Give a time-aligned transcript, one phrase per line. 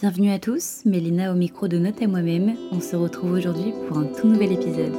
[0.00, 2.56] Bienvenue à tous, Mélina au micro de Note et moi-même.
[2.72, 4.94] On se retrouve aujourd'hui pour un tout nouvel épisode.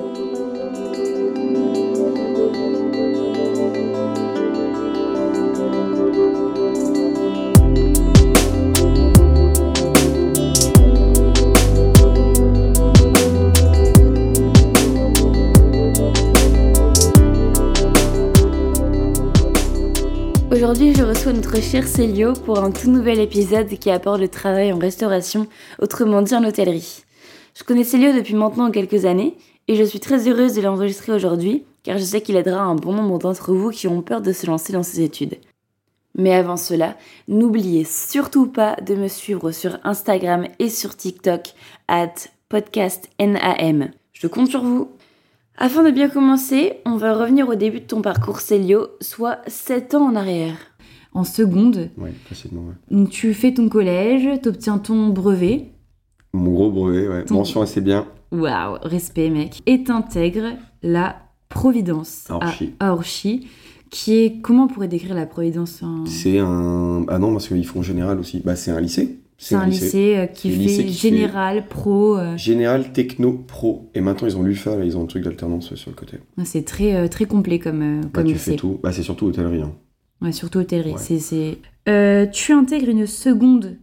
[20.71, 24.71] Aujourd'hui, je reçois notre cher Célio pour un tout nouvel épisode qui apporte le travail
[24.71, 25.47] en restauration,
[25.81, 27.03] autrement dit en hôtellerie.
[27.55, 29.35] Je connais Célio depuis maintenant quelques années
[29.67, 32.93] et je suis très heureuse de l'enregistrer aujourd'hui car je sais qu'il aidera un bon
[32.93, 35.39] nombre d'entre vous qui ont peur de se lancer dans ces études.
[36.15, 36.95] Mais avant cela,
[37.27, 41.49] n'oubliez surtout pas de me suivre sur Instagram et sur TikTok
[41.89, 42.13] at
[42.47, 43.91] podcastnam.
[44.13, 44.89] Je compte sur vous.
[45.63, 49.93] Afin de bien commencer, on va revenir au début de ton parcours Célio, soit 7
[49.93, 50.55] ans en arrière.
[51.13, 52.61] En seconde, Oui, facilement.
[52.61, 52.73] ouais.
[52.97, 55.71] donc tu fais ton collège, tu obtiens ton brevet.
[56.33, 57.25] Mon gros brevet, ouais.
[57.25, 58.07] Ton- Mention assez bien.
[58.31, 59.61] Waouh, respect mec.
[59.67, 61.17] Et t'intègres la
[61.49, 62.73] Providence À Orchy.
[62.79, 63.47] à Orchy,
[63.91, 64.41] qui est...
[64.41, 66.05] Comment on pourrait décrire la Providence en...
[66.07, 67.05] C'est un.
[67.09, 68.41] Ah non, parce qu'ils font général aussi.
[68.43, 69.19] Bah, c'est un lycée.
[69.43, 72.15] C'est un lycée, euh, qui C'est fait un lycée qui fait- général, pro.
[72.17, 73.89] euh, Général, techno, pro.
[73.95, 76.17] Et maintenant, ils ont l'UFA, là, ils ont un truc d'alternance sur le côté.
[76.45, 78.51] C'est très, euh, très complet comme, Bah, comme tu lycée.
[78.51, 78.79] fais tout.
[78.83, 79.61] Bah, c'est surtout hôtellerie.
[79.63, 79.71] hein.
[80.21, 80.91] Ouais, surtout hôtellerie.
[80.93, 80.97] Ouais.
[81.19, 81.57] c'est
[81.89, 83.77] Euh, tu intègres une seconde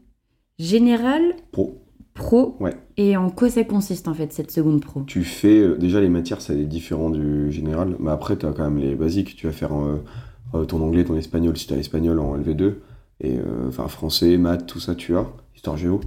[0.60, 1.82] générale Pro.
[2.14, 2.56] pro.
[2.60, 2.74] Ouais.
[2.96, 5.02] Et en quoi ça consiste en fait cette seconde pro?
[5.08, 5.58] Tu fais.
[5.58, 7.96] euh, déjà, les matières, c'est différent du général.
[7.98, 9.34] Mais après, tu as quand même les basiques.
[9.36, 9.70] Tu vas faire
[10.68, 12.74] ton anglais, ton espagnol, si tu as l'espagnol en LV2.
[13.20, 13.34] Et
[13.66, 15.26] enfin, français, maths, tout ça, tu as.
[15.58, 15.98] Histoire géo.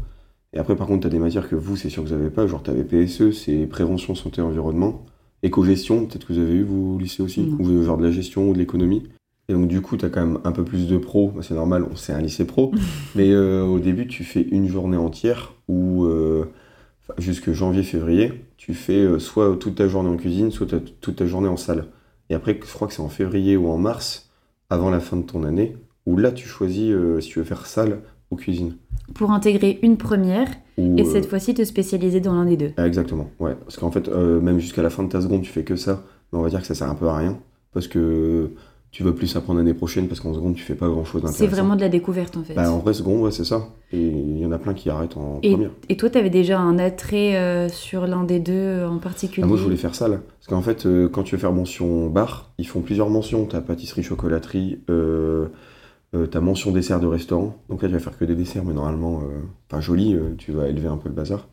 [0.53, 2.29] Et après, par contre, tu as des matières que vous, c'est sûr que vous n'avez
[2.29, 2.47] pas.
[2.47, 5.05] Genre, tu avais PSE, c'est prévention, santé, environnement.
[5.43, 7.41] Éco-gestion, peut-être que vous avez eu, vous, au lycée aussi.
[7.41, 7.57] Non.
[7.59, 9.03] Ou genre de la gestion ou de l'économie.
[9.49, 11.31] Et donc, du coup, tu as quand même un peu plus de pro.
[11.35, 12.71] Bah, c'est normal, on- c'est un lycée pro.
[13.15, 16.45] Mais euh, au début, tu fais une journée entière où, euh,
[17.17, 20.67] jusque janvier-février, tu fais euh, soit toute ta journée en cuisine, soit
[21.01, 21.87] toute ta journée en salle.
[22.29, 24.31] Et après, je crois que c'est en février ou en mars,
[24.69, 25.75] avant la fin de ton année,
[26.05, 27.99] où là, tu choisis euh, si tu veux faire salle
[28.31, 28.75] ou cuisine.
[29.13, 32.71] Pour intégrer une première Ou, et euh, cette fois-ci te spécialiser dans l'un des deux.
[32.77, 33.55] Exactement, ouais.
[33.55, 36.03] Parce qu'en fait, euh, même jusqu'à la fin de ta seconde, tu fais que ça.
[36.31, 37.39] Mais on va dire que ça sert un peu à rien.
[37.73, 38.51] Parce que
[38.91, 41.45] tu vas plus apprendre l'année prochaine, parce qu'en seconde, tu fais pas grand-chose d'intéressant.
[41.45, 42.53] C'est vraiment de la découverte en fait.
[42.53, 43.69] Bah, en vrai, seconde, ouais, c'est ça.
[43.93, 45.69] Et il y en a plein qui arrêtent en et, première.
[45.87, 49.43] et toi, tu avais déjà un attrait euh, sur l'un des deux euh, en particulier?
[49.45, 50.21] Ah, moi, je voulais faire salle.
[50.39, 53.45] Parce qu'en fait, euh, quand tu veux faire mention bar, ils font plusieurs mentions.
[53.45, 55.47] T'as pâtisserie, chocolaterie, euh,
[56.13, 57.55] euh, t'as mention dessert de restaurant.
[57.69, 59.39] Donc là, tu vas faire que des desserts, mais normalement, euh,
[59.69, 61.47] enfin, joli, euh, tu vas élever un peu le bazar.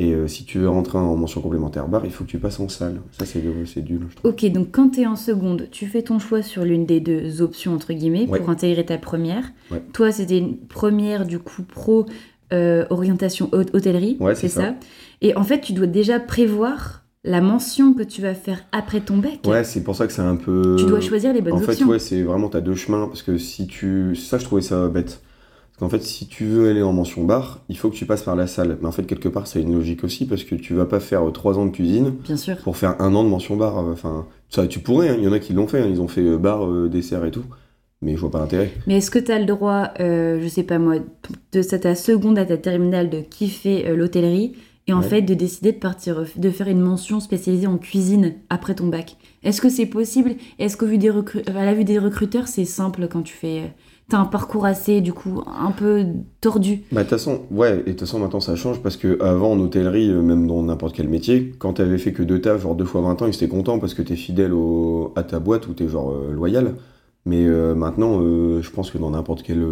[0.00, 2.68] Et si tu veux rentrer en mention complémentaire bar, il faut que tu passes en
[2.68, 3.00] salle.
[3.18, 4.30] Ça, c'est c'est nul, je trouve.
[4.30, 7.42] Ok, donc quand tu es en seconde, tu fais ton choix sur l'une des deux
[7.42, 8.38] options, entre guillemets, Ouais.
[8.38, 9.50] pour intégrer ta première.
[9.72, 9.82] Ouais.
[9.92, 12.06] Toi, c'était une première, du coup, pro
[12.90, 14.60] orientation hôte- hôtellerie, Ouais, c'est c'est ça.
[14.68, 14.74] ça?
[15.20, 19.16] Et en fait, tu dois déjà prévoir la mention que tu vas faire après ton
[19.18, 19.40] bec.
[19.46, 20.76] Ouais, c'est pour ça que c'est un peu.
[20.78, 21.88] Tu dois choisir les bonnes En fait, options.
[21.88, 23.06] ouais, c'est vraiment, t'as deux chemins.
[23.08, 24.14] Parce que si tu.
[24.16, 25.20] Ça, je trouvais ça bête.
[25.72, 28.22] Parce qu'en fait, si tu veux aller en mention bar, il faut que tu passes
[28.22, 28.78] par la salle.
[28.80, 30.26] Mais en fait, quelque part, c'est une logique aussi.
[30.26, 32.56] Parce que tu vas pas faire trois ans de cuisine Bien sûr.
[32.58, 33.78] pour faire un an de mention bar.
[33.78, 35.08] euh, Enfin, ça, tu pourrais.
[35.10, 35.80] hein, Il y en a qui l'ont fait.
[35.80, 37.44] hein, Ils ont fait euh, bar, euh, dessert et tout.
[38.00, 38.70] Mais je vois pas l'intérêt.
[38.86, 40.94] Mais est-ce que tu as le droit, euh, je sais pas moi,
[41.52, 44.52] de ta seconde à ta terminale de kiffer euh, l'hôtellerie
[44.88, 45.08] et en Ouais.
[45.08, 49.16] fait de décider de partir, de faire une mention spécialisée en cuisine après ton bac
[49.44, 50.32] Est-ce que c'est possible?
[50.58, 53.60] Est-ce qu'au vu des à la vue des recruteurs, c'est simple quand tu fais.
[53.60, 53.66] euh,
[54.10, 56.06] T'as un parcours assez, du coup, un peu
[56.40, 56.80] tordu?
[56.92, 59.52] Bah, de toute façon, ouais, et de toute façon, maintenant ça change parce que avant
[59.52, 62.74] en hôtellerie, euh, même dans n'importe quel métier, quand t'avais fait que deux tafs, genre
[62.74, 65.68] deux fois 20 ans, ils étaient contents parce que t'es fidèle au, à ta boîte
[65.68, 66.76] ou t'es genre euh, loyal.
[67.26, 69.62] Mais euh, maintenant, euh, je pense que dans n'importe quelle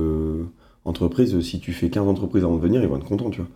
[0.84, 3.50] entreprise, si tu fais 15 entreprises avant de venir, ils vont être contents, tu vois.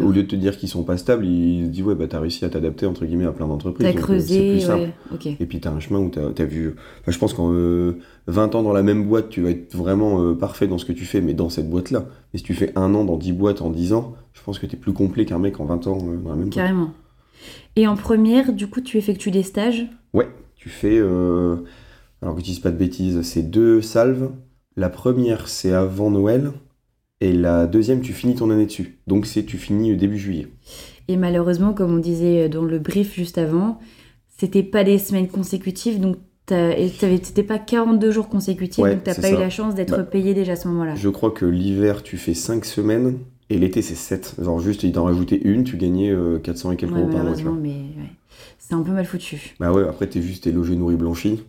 [0.00, 2.20] Au lieu de te dire qu'ils sont pas stables, ils se disent, ouais, bah t'as
[2.20, 3.84] réussi à t'adapter entre guillemets à plein d'entreprises.
[3.84, 5.36] T'as euh, c'est creusé, plus ouais.
[5.40, 6.76] Et puis t'as un chemin où t'as as vu.
[7.00, 7.98] Enfin, je pense qu'en euh,
[8.28, 10.92] 20 ans dans la même boîte, tu vas être vraiment euh, parfait dans ce que
[10.92, 12.06] tu fais, mais dans cette boîte-là.
[12.32, 14.66] Mais si tu fais un an dans 10 boîtes en 10 ans, je pense que
[14.66, 16.54] t'es plus complet qu'un mec en 20 ans euh, dans la même boîte.
[16.54, 16.92] Carrément.
[17.74, 19.86] Et en première, du coup, tu effectues des stages?
[20.14, 20.98] Ouais, tu fais.
[20.98, 24.30] alors que je dise pas de bêtises, c'est deux salves.
[24.76, 26.52] La première, c'est avant Noël.
[27.22, 28.98] Et la deuxième, tu finis ton année dessus.
[29.06, 30.48] Donc c'est tu finis euh, début juillet.
[31.08, 33.78] Et malheureusement, comme on disait dans le brief juste avant,
[34.38, 36.16] c'était pas des semaines consécutives, donc
[36.48, 40.34] c'était pas 42 jours consécutifs, Ouais, donc t'as pas eu la chance d'être Bah, payé
[40.34, 40.94] déjà à ce moment-là.
[40.96, 43.18] Je crois que l'hiver, tu fais 5 semaines.
[43.50, 44.36] Et l'été, c'est 7.
[44.42, 47.22] Genre juste, ils t'en rajoutaient une, tu gagnais euh, 400 et quelques Ouais, euros par
[47.24, 47.34] mois.
[47.60, 48.10] mais ouais.
[48.58, 49.54] c'est un peu mal foutu.
[49.60, 51.42] Bah ouais, après, t'es juste t'es logé, nourri, blanchi.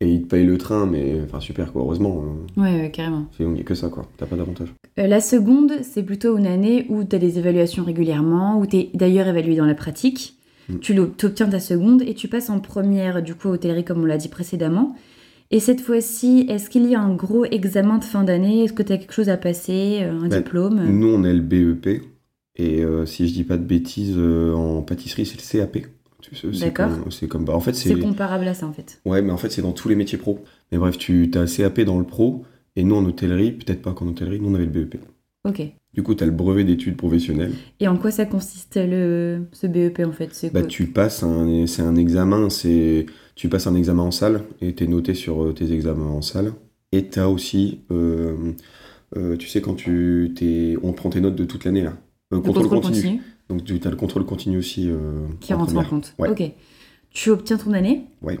[0.00, 2.22] Et ils te payent le train, mais enfin super quoi, heureusement.
[2.56, 3.26] euh, Ouais, ouais, carrément.
[3.36, 4.72] c'est- Il n'y a que ça quoi, t'as pas d'avantage.
[4.98, 8.76] Euh, la seconde, c'est plutôt une année où tu as des évaluations régulièrement, où tu
[8.76, 10.36] es d'ailleurs évalué dans la pratique.
[10.68, 10.78] Mm.
[10.80, 14.04] Tu obtiens ta seconde et tu passes en première, du coup, à hôtellerie, comme on
[14.04, 14.94] l'a dit précédemment.
[15.50, 18.64] Et cette fois-ci, est-ce qu'il y a un gros examen de fin d'année?
[18.64, 20.84] Est-ce que tu as quelque chose à passer euh, Un Bah, diplôme?
[20.90, 22.02] Nous on a le BEP,
[22.56, 25.86] et euh, si je dis pas de bêtises, euh, en pâtisserie c'est le CAP.
[26.60, 26.90] D'accord.
[27.10, 29.00] C'est comme, bah, en fait C'est comparable à ça, en fait.
[29.04, 30.44] Ouais, mais en fait c'est dans tous les métiers pro.
[30.72, 32.44] Mais bref, tu as CAP dans le pro,
[32.76, 35.00] et nous en hôtellerie, peut-être pas qu'en hôtellerie, nous on avait le BEP.
[35.44, 35.62] Ok.
[35.94, 37.52] Du coup, tu as le brevet d'études professionnelles.
[37.80, 40.50] Et en quoi ça consiste, le, ce BEP, en fait?
[40.52, 44.74] Bah, tu passes un, c'est un examen, c'est tu passes un examen en salle et
[44.74, 46.52] tu es noté sur euh, tes examens en salle.
[46.92, 48.52] Et tu as aussi, euh,
[49.16, 51.94] euh, tu sais, quand tu t'es, on prend tes notes de toute l'année là.
[52.32, 53.02] Euh, Le contrôle, contrôle continu.
[53.02, 54.88] continu Donc tu as le contrôle continu aussi.
[54.90, 56.14] euh, qui en rentre en compte.
[56.18, 56.28] Ouais.
[56.30, 56.42] Ok.
[57.10, 58.04] Tu obtiens ton année.
[58.22, 58.38] Ouais.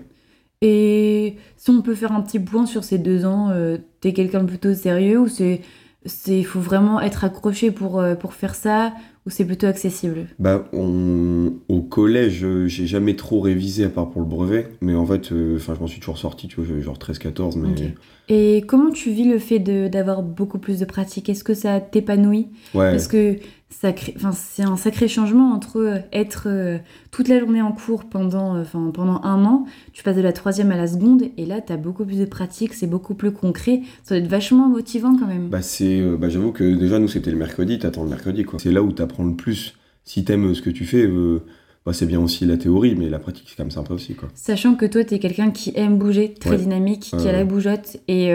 [0.60, 4.42] Et si on peut faire un petit point sur ces deux ans, euh, t'es quelqu'un
[4.42, 5.60] de plutôt sérieux ou c'est
[6.04, 8.92] c'est faut vraiment être accroché pour euh, pour faire ça
[9.26, 10.26] ou c'est plutôt accessible?
[10.38, 14.94] Bah, on, au collège, euh, j'ai jamais trop révisé à part pour le brevet, mais
[14.94, 17.68] en fait, euh, enfin, je m'en suis toujours sorti, tu vois, j'avais genre 13-14, mais
[17.70, 17.82] Ok.
[18.30, 22.48] Et comment tu vis le fait d'avoir beaucoup plus de pratique Est-ce que ça t'épanouit?
[22.74, 22.90] Ouais.
[22.90, 23.36] Parce que
[23.84, 26.78] enfin, c'est un sacré changement entre euh, être euh,
[27.10, 30.32] toute la journée en cours pendant, euh, enfin, pendant un an, tu passes de la
[30.32, 33.30] troisième à la seconde, et là, tu as beaucoup plus de pratique, c'est beaucoup plus
[33.30, 33.82] concret.
[34.02, 35.48] Ça doit être vachement motivant quand même.
[35.48, 38.58] Bah c'est, bah j'avoue que déjà nous c'était le mercredi, t'attends le mercredi quoi.
[38.58, 39.74] C'est là où t'apprends le plus.
[40.04, 41.40] Si t'aimes ce que tu fais, euh,
[41.84, 44.28] bah, c'est bien aussi la théorie, mais la pratique c'est quand même sympa aussi quoi.
[44.34, 46.56] Sachant que toi, tu es quelqu'un qui aime bouger, très Ouais.
[46.56, 48.30] dynamique, qui a la bougeotte, et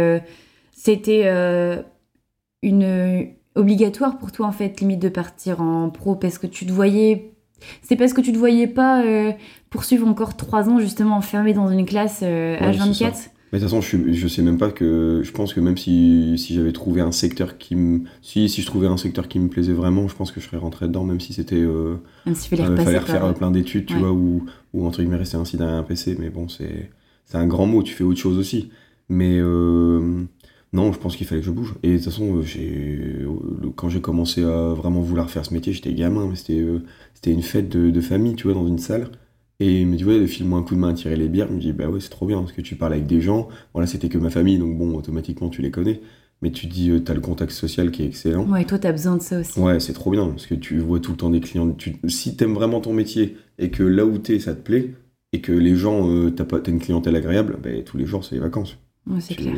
[0.72, 1.28] c'était
[2.62, 6.72] une obligatoire pour toi, en fait, limite de partir en pro, parce que tu te
[6.72, 7.32] voyais.
[7.82, 9.32] C'est parce que tu te voyais pas euh,
[9.70, 13.64] poursuivre encore trois ans justement enfermé dans une classe euh, Ouais, c'est H24 Mais de
[13.64, 15.22] toute façon, je, sais même pas que.
[15.24, 18.02] Je pense que même si, si j'avais trouvé un secteur qui me.
[18.22, 20.58] Si, si je trouvais un secteur qui me plaisait vraiment, je pense que je serais
[20.58, 21.56] rentré dedans, même si c'était.
[21.56, 21.96] Euh,
[22.26, 24.00] Même s'il fallait euh, fallait refaire plein d'études, tu Ouais.
[24.02, 26.90] vois, ou, ou entre guillemets rester ainsi derrière un PC, mais bon, c'est.
[27.26, 28.72] C'est un grand mot, tu fais autre chose aussi.
[29.08, 29.38] Mais.
[29.40, 30.26] euh,
[30.74, 31.76] non, je pense qu'il fallait que je bouge.
[31.84, 35.72] Et de toute façon, euh, euh, quand j'ai commencé à vraiment vouloir faire ce métier,
[35.74, 36.80] j'étais gamin, mais c'était, euh,
[37.14, 39.10] c'était une fête de, de famille, tu vois, dans une salle.
[39.60, 41.48] Et il me dit, ouais, file-moi un coup de main à tirer les bières.
[41.48, 43.48] Je me dis, bah ouais, c'est trop bien, parce que tu parles avec des gens.
[43.74, 46.02] Voilà, c'était que ma famille, donc bon, automatiquement, tu les connais.
[46.42, 48.46] Mais tu dis, t'as le contact social qui est excellent.
[48.50, 49.60] Ouais, toi, t'as besoin de ça aussi.
[49.60, 51.72] Ouais, c'est trop bien, parce que tu vois tout le temps des clients.
[51.72, 54.94] Tu, si t'aimes vraiment ton métier, et que là où t'es, ça te plaît,
[55.32, 58.26] et que les gens, euh, t'as, pas, t'as une clientèle agréable, ben, tous les jours,
[58.26, 58.78] c'est les vacances.
[59.08, 59.56] Ouais, c'est Tu- clair.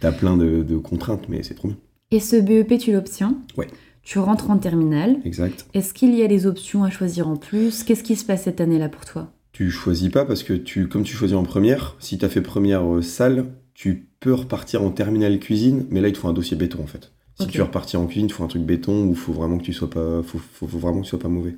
[0.00, 1.76] T'as plein de, de contraintes, mais c'est trop bien.
[2.10, 3.68] Et ce BEP, tu l'obtiens Ouais.
[4.02, 5.18] Tu rentres en terminale.
[5.24, 5.66] Exact.
[5.74, 7.84] Est-ce qu'il y a des options à choisir en plus?
[7.84, 9.30] Qu'est-ce qui se passe cette année-là pour toi?
[9.52, 12.82] Tu choisis pas parce que tu, comme tu choisis en première, si t'as fait première
[12.94, 16.56] euh, salle, tu peux repartir en terminale cuisine, mais là il te faut un dossier
[16.56, 17.12] béton en fait.
[17.38, 19.62] Si tu veux repartir en cuisine, il faut un truc béton ou faut vraiment que
[19.64, 21.56] tu sois pas, faut, faut- faut vraiment que tu sois pas mauvais.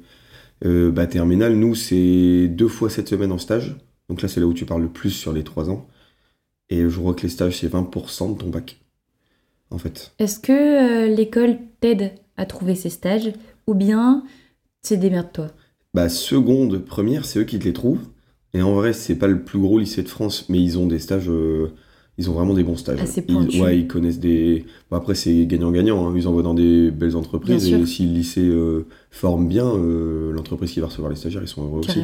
[0.64, 3.76] Euh, bah terminale, nous c'est deux fois cette semaine en stage,
[4.08, 5.86] donc là c'est là où tu parles le plus sur les trois ans.
[6.72, 8.80] Et je crois que les stages c'est 20% de ton bac,
[9.70, 10.12] en fait.
[10.18, 13.30] Est-ce que euh, l'école t'aide à trouver ces stages
[13.66, 14.24] Ou bien
[14.82, 15.48] c'est démerde-toi
[15.92, 18.00] Bah, seconde, première, c'est eux qui te les trouvent.
[18.54, 20.98] Et en vrai, c'est pas le plus gros lycée de France, mais ils ont des
[20.98, 21.28] stages.
[21.28, 21.72] euh,
[22.18, 23.00] ils ont vraiment des bons stages.
[23.00, 24.64] Assez Ils- ouais, ils connaissent des.
[24.90, 26.08] Bon, après, c'est gagnant-gagnant.
[26.08, 26.14] hein.
[26.16, 27.66] Ils envoient dans des belles entreprises.
[27.68, 27.88] Bien et sûr.
[27.88, 31.80] si le lycée euh, forme bien, l'entreprise qui va recevoir les stagiaires, ils sont heureux
[31.80, 32.00] aussi.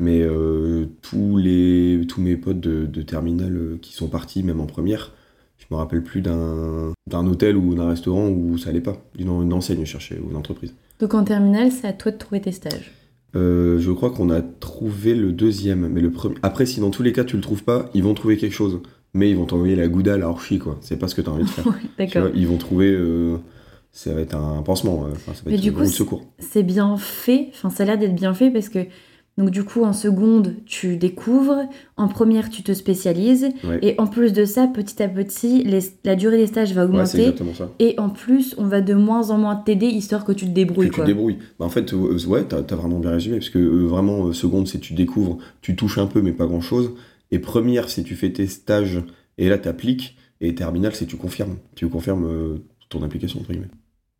[0.00, 4.60] Mais euh, tous, les, tous mes potes de, de terminale euh, qui sont partis, même
[4.60, 5.12] en première,
[5.58, 6.92] je me rappelle plus d'un
[7.26, 8.96] hôtel ou d'un restaurant où ça allait pas.
[9.16, 10.74] D'une une enseigne chercher ou une entreprise.
[11.00, 12.92] Donc en terminale, c'est à toi de trouver tes stages.
[13.36, 16.36] Euh, je crois qu'on a trouvé le deuxième, mais le premier.
[16.42, 18.80] Après, si dans tous les cas tu le trouves pas, ils vont trouver quelque chose.
[19.16, 20.76] Mais ils vont t'envoyer la gouda, la orchi, quoi.
[20.80, 21.66] C'est pas ce que t'as envie de faire.
[21.68, 22.22] Ouais, Tu D'accord.
[22.22, 22.90] vois, ils vont trouver.
[22.92, 23.36] euh,
[23.92, 25.06] ça va être un pansement.
[25.06, 26.24] euh, ça va Mais être du coup, secours.
[26.40, 28.80] C'est bien fait, enfin ça a l'air d'être bien fait parce que
[29.36, 33.78] donc du coup en seconde tu découvres, en première tu te spécialises Ouais.
[33.82, 37.18] et en plus de ça petit à petit les- la durée des stages va augmenter
[37.18, 37.70] exactement ça.
[37.80, 40.88] et en plus on va de moins en moins t'aider histoire que tu te débrouilles
[40.90, 41.38] que tu te débrouilles.
[41.58, 44.32] Bah, en fait, euh, ouais, t'as as vraiment bien résumé, parce que euh, vraiment, euh,
[44.32, 46.92] seconde, c'est tu découvres, tu touches un peu, mais pas grand-chose.
[47.30, 49.02] Et première, c'est tu fais tes stages,
[49.38, 50.16] et là, t'appliques.
[50.40, 51.56] Et terminale, c'est tu confirmes.
[51.74, 52.58] Tu confirmes euh,
[52.90, 53.70] ton application, entre guillemets.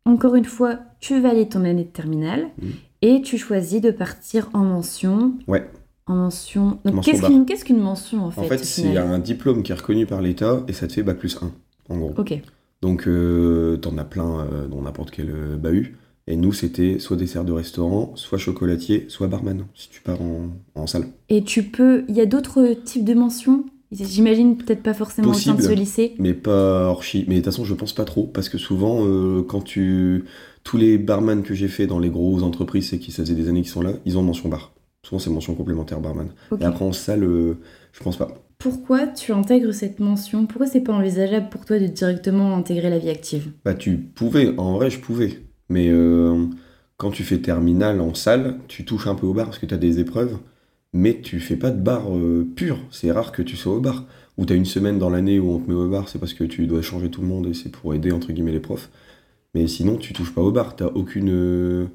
[0.05, 2.71] Encore une fois, tu valides ton année de terminale Mhm.
[3.05, 5.33] Et tu choisis de partir en mention.
[5.47, 5.69] Ouais.
[6.07, 6.79] En mention.
[6.85, 10.21] Donc qu'est-ce qu'une mention en fait En fait, c'est un diplôme qui est reconnu par
[10.21, 11.51] l'État, et ça te fait Bac plus 1,
[11.89, 12.13] en gros.
[12.17, 12.39] Ok.
[12.81, 15.97] Donc, euh, t'en as plein euh, dans n'importe quel euh, bahut.
[16.27, 20.49] Et nous, c'était soit dessert de restaurant, soit chocolatier, soit barman, si tu pars en,
[20.73, 21.05] en salle.
[21.29, 22.03] Et tu peux.
[22.09, 23.63] Il y a d'autres types de mentions?
[23.91, 25.79] J'imagine peut-être pas forcément au sein de ce Possible.
[25.79, 26.15] lycée.
[26.17, 27.25] Mais pas archi.
[27.27, 28.23] Mais de toute façon, je pense pas trop.
[28.23, 30.25] Parce que souvent, euh, quand tu.
[30.65, 33.47] Tous les barman que j'ai fait dans les grosses entreprises, c'est qui ça faisait des
[33.47, 34.73] années qu'ils sont là, ils ont mention bar.
[35.03, 36.29] Souvent, c'est mention complémentaire barman.
[36.59, 37.59] Et après, en salle, euh,
[37.93, 38.29] je pense pas.
[38.57, 40.47] Pourquoi tu intègres cette mention?
[40.47, 43.51] Pourquoi c'est pas envisageable pour toi de directement intégrer la vie active?
[43.63, 44.57] Bah, tu pouvais.
[44.57, 45.43] En vrai, je pouvais.
[45.69, 46.45] Mais euh,
[46.97, 49.73] quand tu fais terminale en salle, tu touches un peu au bar parce que tu
[49.75, 50.39] as des épreuves.
[50.93, 52.79] Mais tu fais pas de bar euh, pur.
[52.89, 54.05] C'est rare que tu sois au bar.
[54.39, 56.33] Ou tu as une semaine dans l'année où on te met au bar, c'est parce
[56.33, 58.89] que tu dois changer tout le monde et c'est pour aider, entre guillemets, les profs.
[59.55, 60.75] Mais sinon, tu touches pas au bar.
[60.75, 61.29] T'as aucune.
[61.31, 61.87] euh,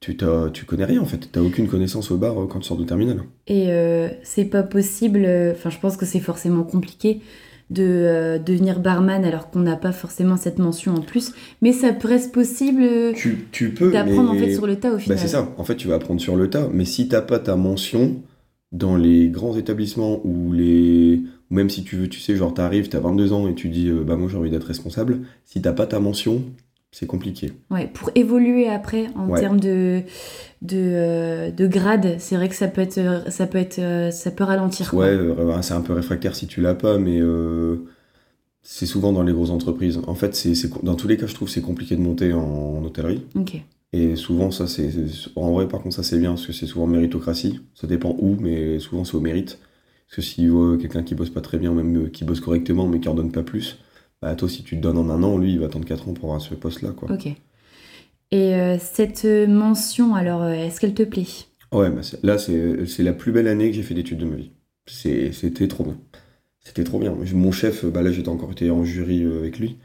[0.00, 1.28] tu, t'as- tu connais rien en fait.
[1.30, 3.22] T'as aucune connaissance au bar euh, quand tu sors de terminale.
[3.46, 7.20] Et euh, c'est pas possible, euh, enfin je pense que c'est forcément compliqué
[7.68, 11.92] de euh, devenir barman alors qu'on n'a pas forcément cette mention en plus, mais ça
[12.02, 12.82] reste possible
[13.14, 13.92] Tu, tu peux.
[13.92, 14.40] d'apprendre mais...
[14.42, 15.18] en fait sur le tas au Bah, final.
[15.18, 15.52] c'est ça.
[15.58, 16.68] En fait, tu vas apprendre sur le tas.
[16.72, 18.22] Mais si t'as pas ta mention
[18.72, 21.22] dans les grands établissements ou les.
[21.50, 24.02] Même si tu veux, tu sais, genre t'arrives, t'as 22 ans et tu dis, euh,
[24.04, 25.20] bah moi j'ai envie d'être responsable.
[25.44, 26.42] Si t'as pas ta mention,
[26.92, 27.52] c'est compliqué.
[27.70, 29.40] Ouais, pour évoluer après en Ouais.
[29.40, 30.02] termes de,
[30.62, 34.10] de, euh, de grade, c'est vrai que ça peut être, euh, ça peut être, euh,
[34.10, 34.90] ça peut ralentir.
[34.90, 35.06] quoi.
[35.06, 37.76] Ouais, c'est un peu réfractaire si tu l'as pas, mais euh,
[38.62, 40.00] c'est souvent dans les grosses entreprises.
[40.06, 42.40] En fait, c'est, dans tous les cas, je trouve que c'est compliqué de monter en,
[42.42, 43.24] en hôtellerie.
[43.34, 43.60] Ok.
[43.92, 44.88] Et souvent, ça, c'est.
[45.34, 47.60] En vrai, par contre, ça, c'est bien, parce que c'est souvent méritocratie.
[47.74, 49.58] Ça dépend où, mais souvent, c'est au mérite.
[50.16, 52.98] Parce que voit quelqu'un qui bosse pas très bien, même euh, qui bosse correctement, mais
[53.00, 53.78] qui en donne pas plus,
[54.22, 56.14] bah, toi, si tu te donnes en un an, lui, il va attendre 4 ans
[56.14, 57.10] pour avoir ce poste-là, quoi.
[57.10, 57.26] Ok.
[58.32, 61.26] Et euh, cette mention, alors, euh, est-ce qu'elle te plaît?
[61.72, 64.24] Ouais, bah, c'est- là, c'est c'est la plus belle année que j'ai fait d'études de
[64.26, 64.52] ma vie.
[64.86, 65.98] C'est- C'était trop bien.
[66.60, 67.16] C'était trop bien.
[67.34, 69.78] Mon chef, bah là, j'étais encore été en jury euh, avec lui.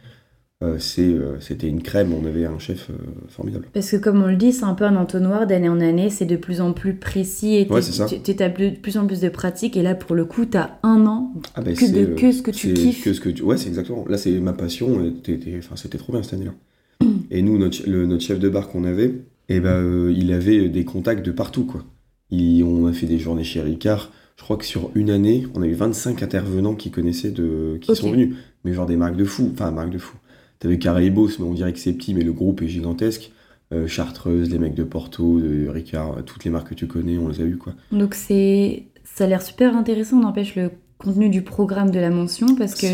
[0.63, 2.93] Euh, euh, C'était une crème, on avait un chef euh,
[3.27, 3.67] formidable.
[3.74, 6.25] Parce que comme on le dit, c'est un peu un entonnoir d'année en année, c'est
[6.25, 9.75] de plus en plus précis et Ouais, tu as de plus en plus de pratique.
[9.75, 12.41] Et là, pour le coup, tu as un an Ah, bah, que, de, que ce
[12.41, 13.03] que tu kiffes.
[13.03, 13.43] que ce que tu...
[13.43, 14.05] Ouais, c'est exactement.
[14.07, 15.12] Là, c'est ma passion.
[15.57, 16.53] enfin, c'était trop bien cette année-là.
[17.31, 19.13] et nous, notre, le- notre chef de bar qu'on avait,
[19.50, 21.65] eh ben, il avait des contacts de partout.
[21.65, 21.83] Quoi.
[22.31, 24.09] Il- on a fait des journées chez Ricard.
[24.38, 27.93] Je crois que sur une année, on a eu 25 intervenants qui connaissaient de, qui
[27.93, 28.35] sont venus.
[28.63, 29.50] Mais genre des marques de fous.
[29.53, 30.17] Enfin, marques de fous.
[30.59, 33.31] T'avais Caraïbos, mais on dirait que c'est petit, mais le groupe est gigantesque.
[33.74, 37.27] Euh, Chartreuse, les mecs de Porto, de Ricard, toutes les marques que tu connais, on
[37.27, 37.57] les a eues.
[37.57, 37.74] Quoi.
[37.91, 40.69] Donc c'est, ça a l'air super intéressant, n'empêche le
[41.00, 42.85] contenu du programme de la mention, parce que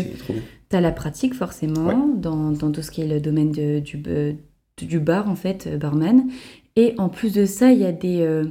[0.70, 1.94] tu as la pratique forcément Ouais.
[2.16, 4.32] dans, dans tout ce qui est le domaine de- du, euh,
[4.78, 6.24] du bar, en fait, euh, barman.
[6.74, 8.44] Et en plus de ça, il y a des, euh,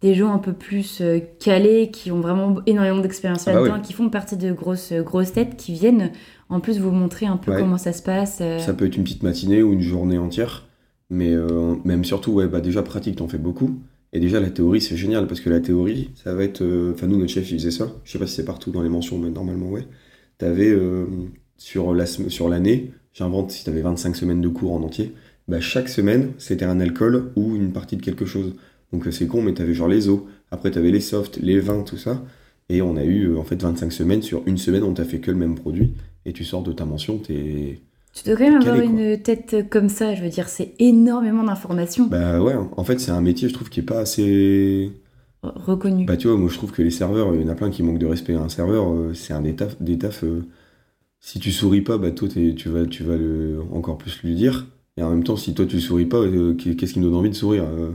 [0.00, 3.74] des gens un peu plus euh, calés qui ont vraiment énormément d'expérience Ah bah là-dedans,
[3.76, 3.82] oui.
[3.82, 6.10] qui font partie de grosses, grosses têtes qui viennent
[6.48, 7.58] en plus vous montrer un peu Ouais.
[7.60, 8.38] comment ça se passe.
[8.40, 8.58] euh.
[8.58, 10.66] Ça peut être une petite matinée ou une journée entière,
[11.10, 13.78] mais euh, même surtout, ouais, bah déjà pratique, t'en fais beaucoup.
[14.12, 16.62] Et déjà la théorie, c'est génial parce que la théorie, ça va être.
[16.62, 17.88] euh, Enfin, nous, notre chef, il faisait ça.
[18.04, 19.86] Je sais pas si c'est partout dans les mentions, mais normalement, ouais.
[20.38, 21.04] T'avais euh,
[21.58, 21.92] sur
[22.48, 25.12] l'année, j'invente, si t'avais 25 semaines de cours en entier,
[25.48, 28.54] bah chaque semaine, c'était un alcool ou une partie de quelque chose.
[28.92, 31.96] Donc c'est con, mais t'avais genre les eaux, après t'avais les softs, les vins, tout
[31.96, 32.22] ça.
[32.70, 34.22] Et on a eu en fait 25 semaines.
[34.22, 35.94] Sur une semaine, on t'a fait que le même produit.
[36.28, 37.80] Et tu sors de ta mention, t'es.
[38.14, 38.84] Tu dois quand même avoir quoi.
[38.84, 43.10] une tête comme ça, je veux dire, c'est énormément d'informations Bah ouais, en fait, c'est
[43.10, 44.92] un métier, je trouve, qui est pas assez.
[45.42, 46.04] reconnues.
[46.04, 47.82] Bah tu vois, moi je trouve que les serveurs, il y en a plein qui
[47.82, 48.34] manquent de respect.
[48.34, 49.80] Un serveur, euh, c'est un des tafs.
[49.80, 50.42] Des tafs euh,
[51.20, 54.66] si tu souris pas, bah toi, tu vas, tu vas le, encore plus lui dire.
[54.96, 57.30] Et en même temps, si toi tu souris pas, euh, qu'est-ce qui nous donne envie
[57.30, 57.92] de sourire euh,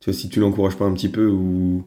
[0.00, 1.84] Tu vois, si tu l'encourages pas un petit peu ou,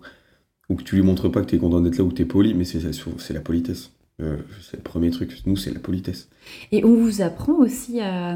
[0.69, 2.53] ou que tu lui montres pas que t'es content d'être là ou que t'es poli,
[2.53, 3.91] mais c'est la politesse.
[4.21, 5.41] Euh, c'est le premier truc.
[5.45, 6.29] Nous, c'est la politesse.
[6.73, 8.35] Et on vous apprend aussi à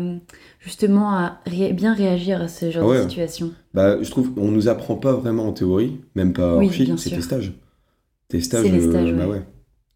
[0.60, 3.04] justement à ré- bien réagir à ce genre Ah ouais.
[3.04, 3.52] de situation.
[3.74, 6.96] Bah, je trouve qu'on nous apprend pas vraiment en théorie, même pas Oui, archi, bien
[6.98, 7.54] c'est tes stages.
[8.30, 9.34] Tes stages, euh, stages, bah ouais.
[9.40, 9.46] ouais.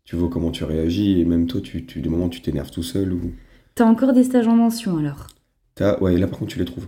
[0.04, 2.84] Tu vois comment tu réagis et même toi, tu, tu, des moments tu t'énerves tout
[2.84, 3.32] seul ou.
[3.76, 5.28] T'as encore des stages en mention alors?
[5.76, 6.88] T'as- Ouais, là par contre, tu les trouves.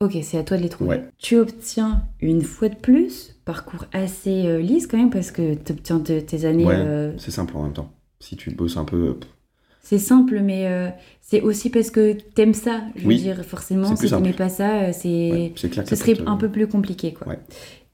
[0.00, 0.90] Ok, c'est à toi de les trouver.
[0.90, 1.08] Ouais.
[1.18, 5.72] Tu obtiens une fois de plus, parcours assez euh, lisse quand même parce que tu
[5.72, 6.64] obtiens de- tes années.
[6.66, 6.74] Ouais.
[6.76, 7.92] euh, C'est simple en même temps.
[8.20, 9.16] Si tu bosses un peu.
[9.82, 10.88] c'est simple, mais euh,
[11.20, 12.82] c'est aussi parce que t'aimes ça.
[12.96, 13.16] Je veux Oui.
[13.18, 14.36] dire, forcément, si t'aimais simple.
[14.36, 15.30] pas ça, euh, c'est.
[15.32, 17.28] ouais, clair Ce serait te- un peu plus compliqué, quoi.
[17.28, 17.38] Ouais.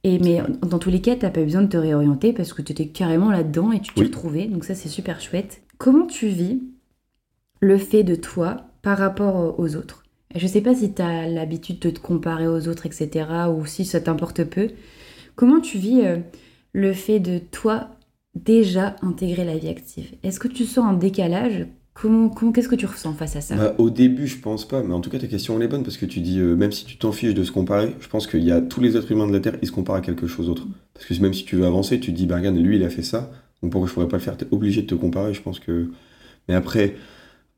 [0.05, 2.73] Et mais dans tous les cas, t'as pas besoin de te réorienter parce que tu
[2.73, 4.07] étais carrément là-dedans et tu t'y Oui.
[4.07, 4.47] retrouvais.
[4.47, 5.63] Donc ça, c'est super chouette.
[5.79, 6.61] Comment tu vis
[7.61, 10.03] le fait de toi par rapport aux autres?
[10.35, 13.27] Je sais pas si tu as l'habitude de te comparer aux autres, etc.
[13.55, 14.69] ou si ça t'importe peu.
[15.37, 16.17] Comment tu vis euh,
[16.73, 17.91] le fait de toi
[18.35, 21.67] déjà intégrer la vie active Est-ce que tu sens un décalage?
[21.95, 23.57] Comment, comment qu'est-ce que tu ressens face à ça?
[23.57, 25.83] Bah, au début, je pense pas, mais en tout cas, ta question elle est bonne
[25.83, 28.27] parce que tu dis, euh, même si tu t'en fiches de se comparer, je pense
[28.27, 30.27] qu'il y a tous les êtres humains de la Terre, ils se comparent à quelque
[30.27, 30.67] chose d'autre.
[30.95, 32.89] Parce que même si tu veux avancer, tu te dis, bah regarde, lui il a
[32.89, 33.31] fait ça,
[33.63, 34.39] Donc pourquoi je pourrais pas le faire?
[34.39, 35.91] T'es obligé de te comparer, je pense que.
[36.49, 36.97] Mais après,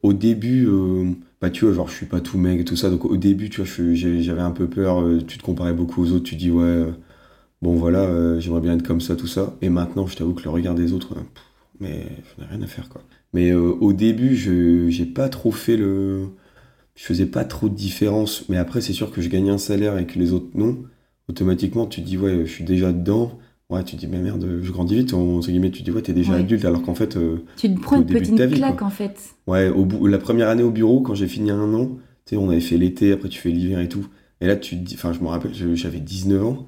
[0.02, 2.90] au début, euh, bah tu vois, genre je suis pas tout mec et tout ça,
[2.90, 6.12] donc au début, tu vois, j'avais un peu peur, euh, tu te comparais beaucoup aux
[6.12, 6.84] autres, tu dis ouais,
[7.62, 9.56] bon voilà, euh, j'aimerais bien être comme ça, tout ça.
[9.62, 11.24] Et maintenant, je t'avoue que le regard des autres, pff,
[11.80, 12.06] mais
[12.36, 13.02] je n'ai rien à faire quoi.
[13.32, 16.28] Mais euh, au début, je j'ai pas trop fait le.
[16.96, 19.98] Je faisais pas trop de différence, mais après, c'est sûr que je gagnais un salaire
[19.98, 20.78] et que les autres non.
[21.28, 23.38] Automatiquement, tu te dis ouais, je suis déjà dedans.
[23.70, 26.02] Ouais, tu te dis, mais merde, je grandis vite, entre guillemets, tu te dis, ouais,
[26.02, 26.40] t'es déjà Ouais.
[26.40, 28.86] adulte, alors qu'en fait, euh, Tu te prends une petite vie, claque quoi.
[28.86, 29.18] en fait.
[29.46, 31.86] Ouais, au bout, la première année au bureau, quand j'ai fini un an,
[32.26, 34.06] tu sais, on avait fait l'été, après tu fais l'hiver et tout.
[34.42, 36.66] Et là, tu te dis, enfin, je me rappelle, j'avais 19 ans,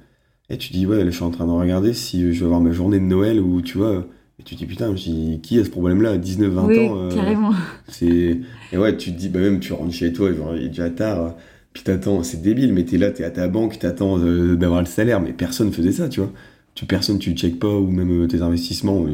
[0.49, 2.61] et tu dis, ouais, là, je suis en train de regarder si je vais avoir
[2.61, 4.05] ma journée de Noël ou tu vois.
[4.39, 6.11] Et tu te dis, putain, qui a ce problème-là?
[6.11, 7.51] à 19, 20 oui, ans euh, carrément.
[7.89, 8.39] C'est.
[8.71, 10.89] Et ouais, tu te dis, bah même, tu rentres chez toi, genre, il est déjà
[10.89, 11.35] tard,
[11.73, 14.85] puis t'attends, c'est débile, mais t'es là, t'es à ta banque, t'attends euh, d'avoir le
[14.85, 16.31] salaire, mais personne faisait ça, tu vois.
[16.75, 19.05] Tu, personne, tu checkes pas, ou même euh, tes investissements.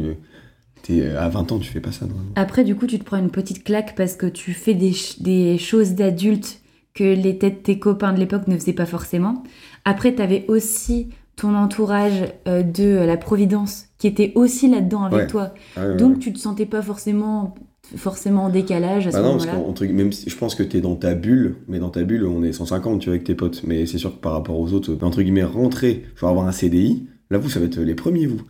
[0.84, 2.32] t'es, à 20 ans, tu fais pas ça, normalement.
[2.36, 5.58] Après, du coup, tu te prends une petite claque parce que tu fais des, des
[5.58, 6.60] choses d'adultes
[6.94, 9.44] que les têtes tes copains de l'époque ne faisaient pas forcément.
[9.86, 15.20] Après, tu avais aussi ton entourage euh, de la Providence qui était aussi là-dedans avec
[15.20, 15.28] Ouais.
[15.28, 15.54] toi.
[15.76, 16.20] Ah, ouais, Donc, ouais.
[16.20, 17.56] tu te sentais pas forcément,
[17.96, 19.88] forcément en décalage à ce Bah non, parce moment-là.
[19.94, 22.54] même si je pense que t'es dans ta bulle, mais dans ta bulle, on est
[22.54, 23.64] 150, tu vois, avec tes potes.
[23.66, 27.08] Mais c'est sûr que par rapport aux autres, entre guillemets, rentrer, vais avoir un CDI,
[27.32, 28.42] là, vous, ça va être les premiers, vous.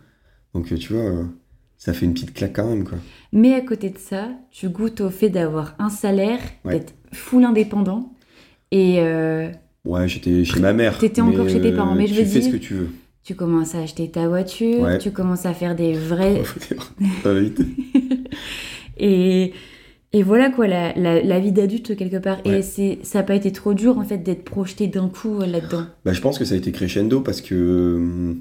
[0.54, 1.24] Donc, euh, tu vois, euh,
[1.78, 2.98] ça fait une petite claque quand même, quoi.
[3.32, 8.12] Mais à côté de ça, tu goûtes au fait d'avoir un salaire, d'être full indépendant.
[8.70, 9.50] Et euh,
[9.84, 10.98] Ouais, j'étais chez ma mère.
[10.98, 12.88] T'étais encore chez tes parents, mais je tu veux fais dire- ce que tu veux.
[13.22, 14.98] tu commences à acheter ta voiture, Ouais.
[14.98, 16.42] tu commences à faire des vrais...
[18.96, 19.52] Et,
[20.12, 22.38] et voilà quoi, la, la, la vie d'adulte quelque part.
[22.44, 25.46] Et c'est, ça n'a pas été trop dur en fait d'être projeté d'un coup euh,
[25.46, 25.86] là-dedans.
[26.04, 28.34] Bah, je pense que ça a été crescendo parce que euh,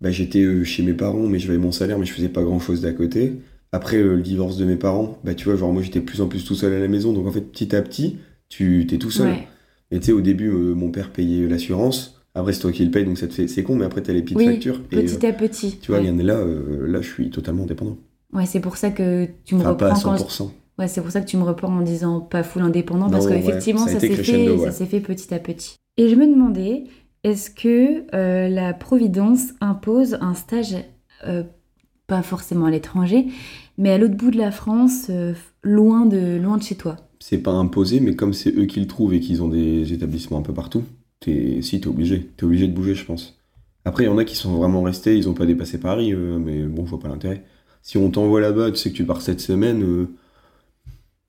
[0.00, 2.58] bah, j'étais euh, chez mes parents, mais j'avais mon salaire, mais je faisais pas grand
[2.60, 3.34] chose d'à côté.
[3.72, 6.26] Après le divorce de mes parents, bah, tu vois, genre moi j'étais de plus en
[6.28, 8.16] plus tout seul à la maison, donc en fait petit à petit,
[8.48, 9.28] tu t'es tout seul.
[9.28, 9.46] Ouais.
[9.90, 12.20] Et tu sais, au début, euh, mon père payait l'assurance.
[12.34, 13.48] Après, c'est toi qui le payes, donc ça te fait...
[13.48, 14.80] c'est con, mais après, t'as les petites Oui, factures.
[14.92, 15.66] Et, Petit à petit.
[15.66, 16.22] euh, tu vois, ouais.
[16.22, 17.96] Là, euh, là, je suis totalement indépendant.
[18.32, 20.50] Ouais, c'est pour ça que tu me Enfin, pas à reprends quand 100%.
[20.78, 23.40] Ouais, c'est pour ça que tu me reprends en disant pas full indépendant, parce ouais,
[23.40, 24.66] qu'effectivement, ça a ça, été s'est crescendo, fait, ouais.
[24.66, 25.76] ça s'est fait petit à petit.
[25.96, 26.84] Et je me demandais,
[27.24, 30.76] est-ce que euh, la Providence impose un stage,
[31.26, 31.42] euh,
[32.06, 33.26] pas forcément à l'étranger,
[33.76, 35.32] mais à l'autre bout de la France, euh,
[35.64, 36.96] loin, de, loin de chez toi?
[37.20, 40.38] C'est pas imposé, mais comme c'est eux qui le trouvent et qu'ils ont des établissements
[40.38, 40.84] un peu partout,
[41.20, 41.60] t'es...
[41.62, 42.24] si, t'es obligé.
[42.36, 43.38] T'es obligé de bouger, je pense.
[43.84, 46.38] Après, il y en a qui sont vraiment restés, ils ont pas dépassé Paris, euh,
[46.38, 47.44] mais bon, je vois pas l'intérêt.
[47.82, 50.08] Si on t'envoie là-bas, tu sais que tu pars cette semaine, euh,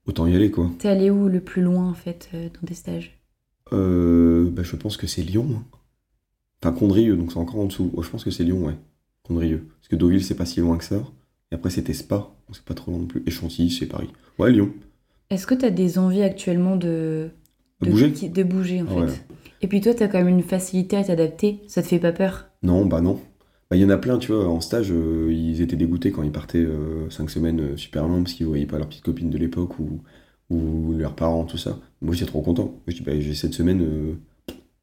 [0.05, 0.69] autant y aller, quoi.
[0.77, 3.17] T'es allé où le plus loin en fait euh, dans tes stages?
[3.71, 5.47] Euh, bah, je pense que c'est Lyon.
[5.55, 5.63] hein.
[6.61, 7.91] Enfin, Condrieu, donc c'est encore en dessous.
[7.93, 8.75] Ouais, je pense que c'est Lyon, ouais.
[9.23, 9.67] Condrieu.
[9.79, 11.03] Parce que Deauville, c'est pas si loin que ça.
[11.51, 13.23] Et après, c'était Spa, c'est pas trop loin non plus.
[13.25, 14.09] Et Chantilly, c'est Paris.
[14.37, 14.73] Ouais, Lyon.
[15.29, 17.29] Est-ce que t'as des envies actuellement de,
[17.81, 19.07] De bouger de bouger en Ah ouais.
[19.07, 19.23] fait?
[19.61, 22.47] Et puis toi, t'as quand même une facilité à t'adapter, ça te fait pas peur?
[22.63, 23.19] Non, bah non.
[23.69, 26.23] Bah, il y en a plein, tu vois, en stage, euh, ils étaient dégoûtés quand
[26.23, 26.65] ils partaient
[27.09, 30.01] 5 semaines euh, super loin parce qu'ils voyaient pas leur petite copine de l'époque ou,
[30.49, 31.77] ou leurs parents, tout ça.
[32.01, 32.63] Moi, j'étais trop content.
[32.63, 34.13] Moi, je dis, bah, j'ai cette semaine, euh,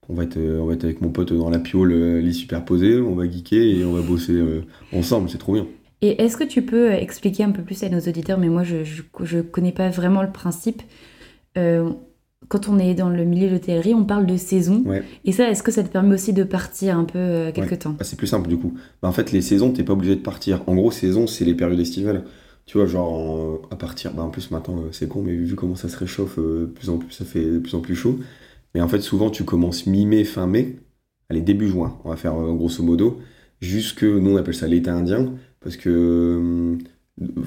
[0.09, 2.35] on, va être, euh, on va être avec mon pote dans la piole, euh, lit
[2.35, 5.67] superposé, on va geeker et on va bosser euh, ensemble, c'est trop bien.
[6.03, 8.85] Et est-ce que tu peux expliquer un peu plus à nos auditeurs, mais moi je,
[8.85, 10.83] je connais pas vraiment le principe.
[11.57, 11.91] Euh,
[12.49, 14.83] quand on est dans le milieu de l'hôtellerie, on parle de saison.
[14.85, 15.03] Ouais.
[15.25, 17.79] Et ça, est-ce que ça te permet aussi de partir un peu euh, quelque Ouais.
[17.79, 17.95] temps?
[17.99, 18.75] Bah, c'est plus simple du coup.
[19.03, 20.63] Bah, en fait, les saisons, t'es pas obligé de partir.
[20.69, 22.25] En gros, saison, c'est les périodes estivales.
[22.67, 24.13] Tu vois, genre en- à partir.
[24.15, 26.91] Bah, en plus, maintenant, euh, c'est con, mais vu comment ça se réchauffe, euh, plus
[26.91, 28.19] en plus, ça fait de plus en plus chaud.
[28.75, 30.77] Mais en fait, souvent, tu commences mi-mai, fin mai.
[31.31, 33.21] Allez, début juin, on va faire euh, grosso modo.
[33.61, 35.33] Jusque, nous, on appelle ça l'été indien.
[35.61, 36.79] Parce que euh,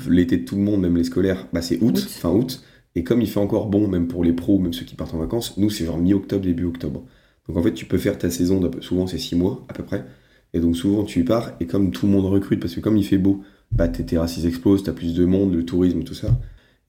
[0.10, 2.10] l'été de tout le monde, même les scolaires, bah, c'est août, Août.
[2.10, 2.64] fin août.
[2.96, 5.20] Et comme il fait encore bon, même pour les pros, même ceux qui partent en
[5.20, 7.06] vacances, nous, c'est genre mi-octobre, début octobre.
[7.48, 10.06] Donc en fait, tu peux faire ta saison, souvent c'est 6 mois à peu près.
[10.54, 12.98] Et donc souvent tu y pars, et comme tout le monde recrute, parce que comme
[12.98, 16.16] il fait beau, bah tes terrasses ils explosent, t'as plus de monde, le tourisme, tout
[16.16, 16.40] ça.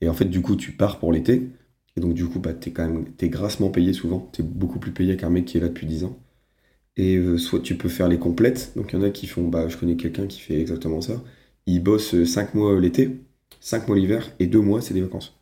[0.01, 1.49] Et en fait, du coup, tu pars pour l'été.
[1.97, 4.29] Et donc du coup, bah, t'es quand même t'es grassement payé souvent.
[4.33, 6.17] T'es beaucoup plus payé qu'un mec qui est là depuis 10 ans.
[6.97, 8.73] Et euh, soit tu peux faire les complètes.
[8.75, 11.21] Donc il y en a qui font, bah je connais quelqu'un qui fait exactement ça.
[11.65, 13.21] Il bosse 5 mois l'été,
[13.59, 15.37] 5 mois l'hiver, et 2 mois c'est des vacances.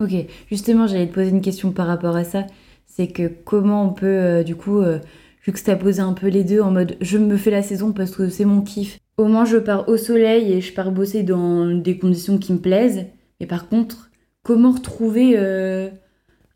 [0.00, 0.12] Ok,
[0.48, 2.46] justement, j'allais te poser une question par rapport à ça.
[2.86, 5.00] C'est que comment on peut, euh, du coup, euh,
[5.42, 8.44] juxtaposer un peu les deux en mode je me fais la saison parce que c'est
[8.44, 8.98] mon kiff.
[9.16, 12.58] Au moins, je pars au soleil et je pars bosser dans des conditions qui me
[12.60, 13.06] plaisent.
[13.40, 14.10] Mais par contre,
[14.42, 15.90] comment retrouver euh,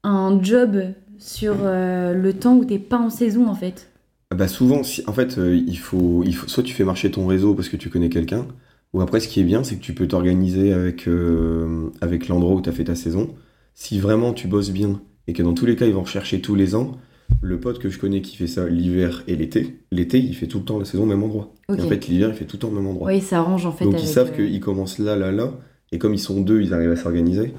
[0.04, 0.84] un job
[1.18, 3.91] sur euh, le temps où t'es pas en saison en fait?
[4.34, 7.26] Bah souvent, si, en fait, euh, il, faut, il faut, soit tu fais marcher ton
[7.26, 8.46] réseau parce que tu connais quelqu'un,
[8.92, 12.54] Ou après, ce qui est bien, c'est que tu peux t'organiser avec, euh, avec l'endroit
[12.54, 13.30] où tu as fait ta saison.
[13.74, 16.54] Si vraiment tu bosses bien et que dans tous les cas, ils vont rechercher tous
[16.54, 16.92] les ans,
[17.40, 20.58] le pote que je connais qui fait ça l'hiver et l'été, l'été, il fait tout
[20.58, 21.54] le temps la saison au même endroit.
[21.70, 23.08] Et en fait, l'hiver, il fait tout le temps au même endroit.
[23.08, 23.84] Oui, ça arrange en fait.
[23.84, 25.52] Donc avec, ils savent euh, qu'ils commencent là, là, là.
[25.90, 27.54] Et comme ils sont deux, ils arrivent à s'organiser.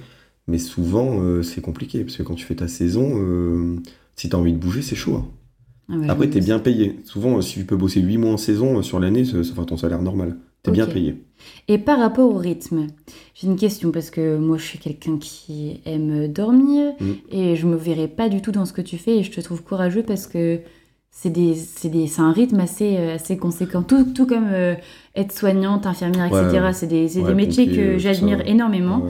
[0.47, 2.03] Mais souvent, euh, c'est compliqué.
[2.03, 3.79] Parce que quand tu fais ta saison,
[4.15, 5.15] si tu as envie de bouger, c'est chaud.
[5.15, 5.27] hein.
[5.89, 6.99] Ah ouais, Après, oui, tu es bien payé.
[7.03, 9.77] Souvent, si tu peux bosser 8 mois en saison euh, sur l'année, ça, fera ton
[9.77, 10.37] salaire normal.
[10.63, 11.15] Tu es bien payé.
[11.67, 12.87] Et par rapport au rythme,
[13.35, 17.11] j'ai une question parce que moi je suis quelqu'un qui aime dormir Mm.
[17.31, 19.41] et je me verrais pas du tout dans ce que tu fais et je te
[19.41, 20.61] trouve courageux parce que
[21.11, 23.83] c'est des, des, un rythme assez, euh, assez conséquent.
[23.83, 24.75] Tout, tout comme euh,
[25.15, 26.61] être soignante, infirmière, etc.
[26.63, 26.73] Ouais.
[26.73, 29.03] C'est des, Ouais, des métiers pompier, que j'admire énormément.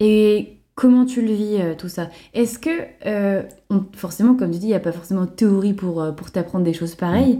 [0.00, 2.70] Et comment tu le vis, euh, tout ça Est-ce que,
[3.06, 6.12] euh, on- forcément, comme tu dis, il n'y a pas forcément de théorie pour, euh,
[6.12, 7.38] pour t'apprendre des choses pareilles,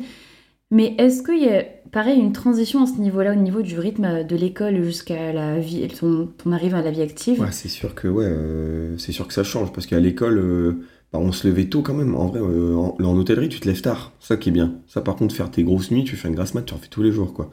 [0.71, 4.25] mais est-ce qu'il y a, pareil, une transition à ce niveau-là, au niveau du rythme
[4.25, 7.41] de l'école jusqu'à la vie, ton, ton arrivée à la vie active?
[7.41, 10.79] Ouais, c'est sûr que ouais, c'est sûr que ça change parce qu'à l'école,
[11.13, 12.17] bah, on se levait tôt quand même.
[12.17, 14.13] En vrai, en, en hôtellerie, tu te lèves tard.
[14.21, 14.81] Ça qui est bien.
[14.89, 16.89] Ça, par contre, faire tes grosses nuits, tu fais une grasse mat, tu en fais
[16.89, 17.51] tous les jours, quoi.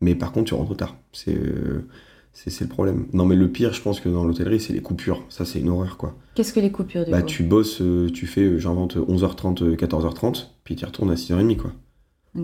[0.00, 0.96] Mais par contre, tu rentres tard.
[1.12, 1.38] C'est
[2.34, 3.06] c'est le problème.
[3.12, 5.24] Non, mais le pire, je pense que dans l'hôtellerie, c'est les coupures.
[5.28, 6.16] Ça, c'est une horreur, quoi.
[6.34, 9.62] Qu'est-ce que les coupures, du Bah, coup tu bosses, euh, tu fais, euh, j'invente 11h30,
[9.62, 11.72] euh, 14h30, puis tu retournes à 6h30, quoi.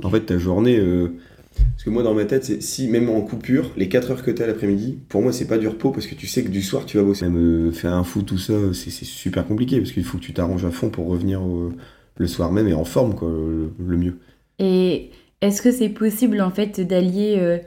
[0.04, 0.78] En fait, ta journée.
[0.78, 1.08] euh,
[1.72, 4.30] Parce que moi, dans ma tête, c'est si, même en coupure, les 4 heures que
[4.30, 6.62] tu as l'après-midi, pour moi, c'est pas du repos parce que tu sais que du
[6.62, 7.26] soir, tu vas bosser.
[7.28, 10.22] Même euh, faire un foot, tout ça, c'est c'est super compliqué parce qu'il faut que
[10.22, 11.40] tu t'arranges à fond pour revenir
[12.16, 14.18] le soir même et en forme, quoi, le, le mieux.
[14.60, 17.58] Et est-ce que c'est possible, en fait, d'allier euh,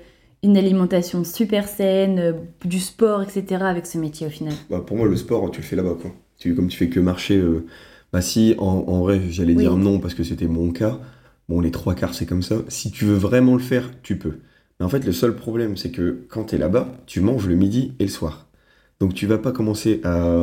[0.44, 2.34] une alimentation super saine, euh,
[2.66, 5.66] du sport, etc., avec ce métier, au final Bah, pour moi, le sport, tu le
[5.66, 6.12] fais là-bas, quoi.
[6.38, 7.38] Tu, comme tu fais que marcher.
[7.38, 7.66] euh,
[8.12, 9.64] Bah, si, en, en vrai, j'allais Oui.
[9.64, 11.00] dire non parce que c'était mon cas.
[11.50, 12.58] Bon, les trois quarts, c'est comme ça.
[12.68, 14.40] Si tu veux vraiment le faire, tu peux.
[14.80, 17.56] Mais en fait, le seul problème, c'est que quand tu es là-bas, tu manges le
[17.56, 18.48] midi et le soir.
[19.00, 20.36] Donc, tu vas pas commencer à.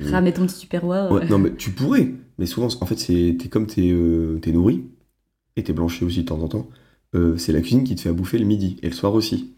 [0.00, 2.08] Ramer ton petit tupperware Ouais, non, mais tu pourrais.
[2.38, 4.84] Mais souvent, en fait, c'est t'es comme t'es euh, nourri
[5.56, 6.68] et t'es blanchi aussi de temps en temps.
[7.14, 9.54] Euh, c'est la cuisine qui te fait à bouffer le midi et le soir aussi.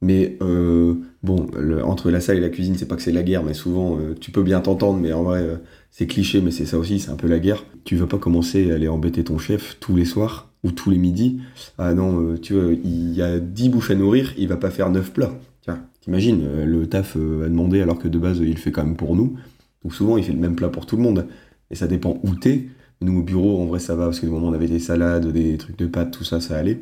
[0.00, 1.46] Mais euh, bon,
[1.84, 4.14] entre la salle et la cuisine, c'est pas que c'est la guerre, mais souvent euh,
[4.18, 5.60] tu peux bien t'entendre, mais en vrai,
[5.92, 7.64] c'est cliché, mais c'est ça aussi, c'est un peu la guerre.
[7.84, 10.98] Tu vas pas commencer à aller embêter ton chef tous les soirs ou tous les
[10.98, 11.40] midis?
[11.78, 14.90] Ah non, tu vois, il y a 10 bouches à nourrir, il va pas faire
[14.90, 15.32] 9 plats.
[15.60, 19.14] Tiens, t'imagines, le taf à demander alors que de base, il fait quand même pour
[19.14, 19.36] nous.
[19.84, 21.26] Donc souvent, il fait le même plat pour tout le monde.
[21.70, 22.68] Et ça dépend où t'es.
[23.02, 25.26] Nous, au bureau, en vrai, ça va, parce que du moment on avait des salades,
[25.32, 26.80] des trucs de pâtes, tout ça, ça allait.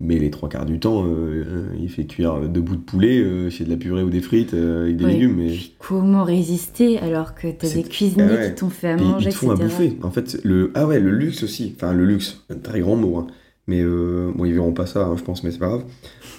[0.00, 3.50] Mais les trois quarts du temps, euh, il fait cuire deux bouts de poulet, euh,
[3.50, 5.12] chez de la purée ou des frites, euh, avec des Ouais.
[5.14, 5.34] légumes.
[5.36, 8.48] Mais comment résister alors que t'as des cuisiniers Ah ouais.
[8.50, 9.66] qui t'ont fait à Puis manger, ils te font à etc.
[9.68, 9.98] bouffer.
[10.02, 10.70] En fait, le...
[10.74, 11.72] ah ouais, le luxe aussi.
[11.74, 13.16] Enfin, le luxe, un très grand mot.
[13.16, 13.26] hein.
[13.66, 15.84] Mais euh, bon, ils verront pas ça, hein, je pense, mais c'est pas grave.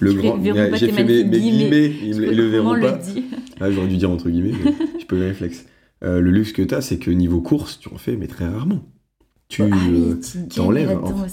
[0.00, 0.38] Le grand,
[0.74, 2.98] j'ai fait mes, mes guillemets, ils, me- le verront pas.
[3.60, 4.72] Ah, j'aurais dû dire entre guillemets, mais
[5.06, 5.66] pas eu le réflexe.
[6.00, 8.80] Le luxe que t'as, c'est que niveau course, tu en fais, mais très rarement.
[9.50, 10.14] Tu Ah oui, euh,
[10.54, 10.90] t'enlèves.
[10.92, 11.28] en- ouais.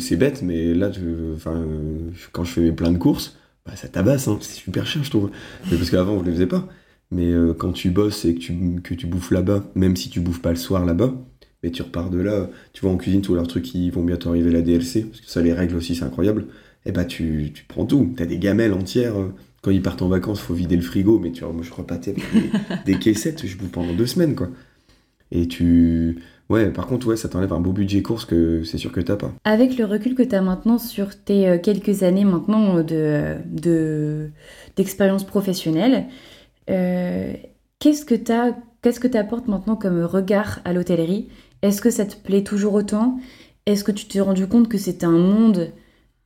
[0.00, 1.36] c'est bête, mais là, tu- euh,
[2.32, 4.38] quand je fais mes plein de courses, bah, ça tabasse, hein.
[4.40, 5.30] c'est super cher, je trouve.
[5.70, 6.68] Mais parce qu'avant, je le faisais pas.
[7.10, 10.20] Mais euh, quand tu bosses et que tu, que tu bouffes là-bas, même si tu
[10.20, 11.14] bouffes pas le soir là-bas,
[11.62, 14.30] mais tu repars de là, tu vois en cuisine tous leurs trucs qui vont bientôt
[14.30, 16.46] arriver la DLC, parce que ça, les règles aussi, c'est incroyable.
[16.86, 18.12] Et bah, tu, tu prends tout.
[18.16, 19.16] T'as des gamelles entières.
[19.18, 19.28] euh,
[19.62, 22.12] Quand ils partent en vacances, faut vider le frigo, mais tu vois, moi, je repartais
[22.12, 24.48] avec des, des caissettes, je bouffe pendant deux semaines, quoi.
[25.30, 26.18] Et tu.
[26.52, 29.16] Ouais, par contre, ouais, ça t'enlève un beau budget course que c'est sûr que t'as
[29.16, 29.32] pas.
[29.44, 33.38] Avec le recul que tu as maintenant sur tes euh, quelques années maintenant euh, de,
[33.46, 34.28] de,
[34.76, 36.08] d'expérience professionnelle,
[36.68, 37.32] euh,
[37.78, 38.32] qu'est-ce que tu
[38.82, 41.30] qu'est-ce que apportes maintenant comme regard à l'hôtellerie?
[41.62, 43.18] Est-ce que ça te plaît toujours autant?
[43.64, 45.70] Est-ce que tu t'es rendu compte que c'est un monde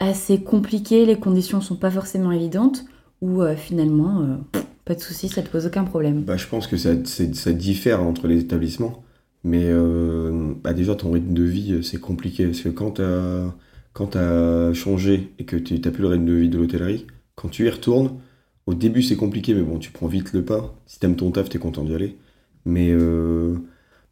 [0.00, 2.84] assez compliqué, les conditions sont pas forcément évidentes?
[3.22, 6.22] Ou euh, finalement, euh, pas de souci, ça te pose aucun problème?
[6.22, 9.05] Bah, je pense que ça, ça diffère entre les établissements.
[9.46, 12.44] Mais euh, bah, déjà, ton rythme de vie, euh, c'est compliqué.
[12.46, 13.54] Parce que quand t'as
[13.92, 17.06] quand t'as changé et que tu t'as plus le rythme de vie de l'hôtellerie,
[17.36, 18.10] quand tu y retournes,
[18.66, 20.74] au début, c'est compliqué, mais bon, tu prends vite le pas.
[20.86, 22.16] Si t'aimes ton taf, t'es content d'y aller.
[22.64, 23.54] Mais euh,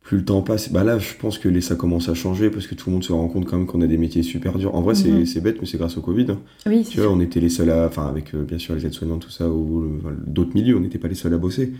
[0.02, 2.66] plus le temps passe, bah là, je pense que les, ça commence à changer parce
[2.68, 4.74] que tout le monde se rend compte quand même qu'on a des métiers super durs.
[4.74, 5.26] En vrai, c'est- Mhm.
[5.26, 6.26] c'est bête, mais c'est grâce au Covid.
[6.30, 6.38] hein.
[6.66, 7.12] Oui, Tu vois, sûr.
[7.12, 7.86] on était les seuls à.
[7.88, 10.98] Enfin, avec euh, bien sûr les aides-soignants, tout ça, ou enfin, d'autres milieux, on n'était
[10.98, 11.72] pas les seuls à bosser.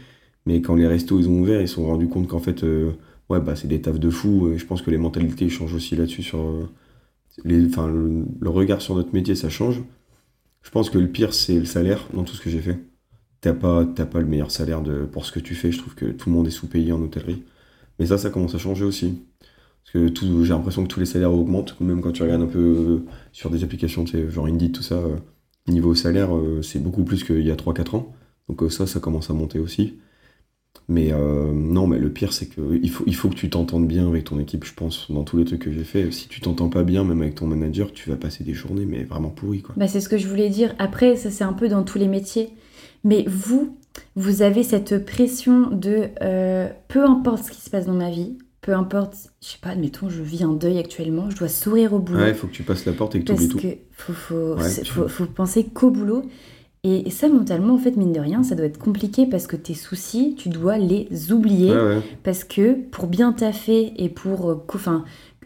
[0.47, 2.90] Mais quand les restos ils ont ouvert, ils se sont rendus compte qu'en fait, euh,
[3.31, 4.51] ouais, bah, c'est des tafs de fous.
[4.53, 6.23] Et je pense que les mentalités changent aussi là-dessus.
[6.23, 6.69] Sur, euh,
[7.45, 9.83] les, enfin, le, regard sur notre métier, ça change.
[10.63, 12.81] Je pense que le pire, c'est le salaire dans tout ce que j'ai fait.
[13.41, 15.73] T'as pas, pas le meilleur salaire de, pour ce que tu fais.
[15.73, 17.45] Je trouve que tout le monde est sous-payé en hôtellerie.
[17.99, 19.23] Mais ça, ça commence à changer aussi.
[19.85, 22.47] Parce que tout- j'ai l'impression que tous les salaires augmentent, même quand tu regardes un
[22.47, 24.97] peu euh, sur des applications, genre Indeed, tout ça.
[24.97, 25.17] euh,
[25.69, 26.31] Niveau salaire,
[26.63, 28.13] c'est beaucoup plus qu'il y a 3-4 ans.
[28.49, 29.95] Donc ça, ça commence à monter aussi.
[30.89, 34.07] Mais euh, non, mais le pire, c'est qu'il faut, il faut que tu t'entendes bien
[34.07, 36.11] avec ton équipe, je pense, dans tous les trucs que j'ai fait.
[36.13, 39.03] Si tu t'entends pas bien, même avec ton manager, tu vas passer des journées, mais
[39.05, 39.75] vraiment pourries, quoi.
[39.79, 40.75] Bah, c'est ce que je voulais dire.
[40.79, 42.51] Après, ça, c'est un peu dans tous les métiers.
[43.03, 43.77] Mais vous,
[44.17, 48.37] vous avez cette pression de euh, peu importe ce qui se passe dans ma vie,
[48.61, 51.99] peu importe, je sais pas, admettons, je vis un deuil actuellement, je dois sourire au
[51.99, 52.21] boulot.
[52.21, 53.59] Ouais, il faut que tu passes la porte et que tu oublies tout.
[53.59, 56.23] que faut, faut, Ouais, c'est- tu- faut, faut penser qu'au boulot.
[56.87, 59.73] Et ça, mentalement, en fait, mine de rien, ça doit être compliqué parce que tes
[59.75, 61.73] soucis, tu dois les oublier.
[61.73, 62.01] Ouais, ouais.
[62.23, 65.05] Parce que pour bien taffer et pour euh, enfin,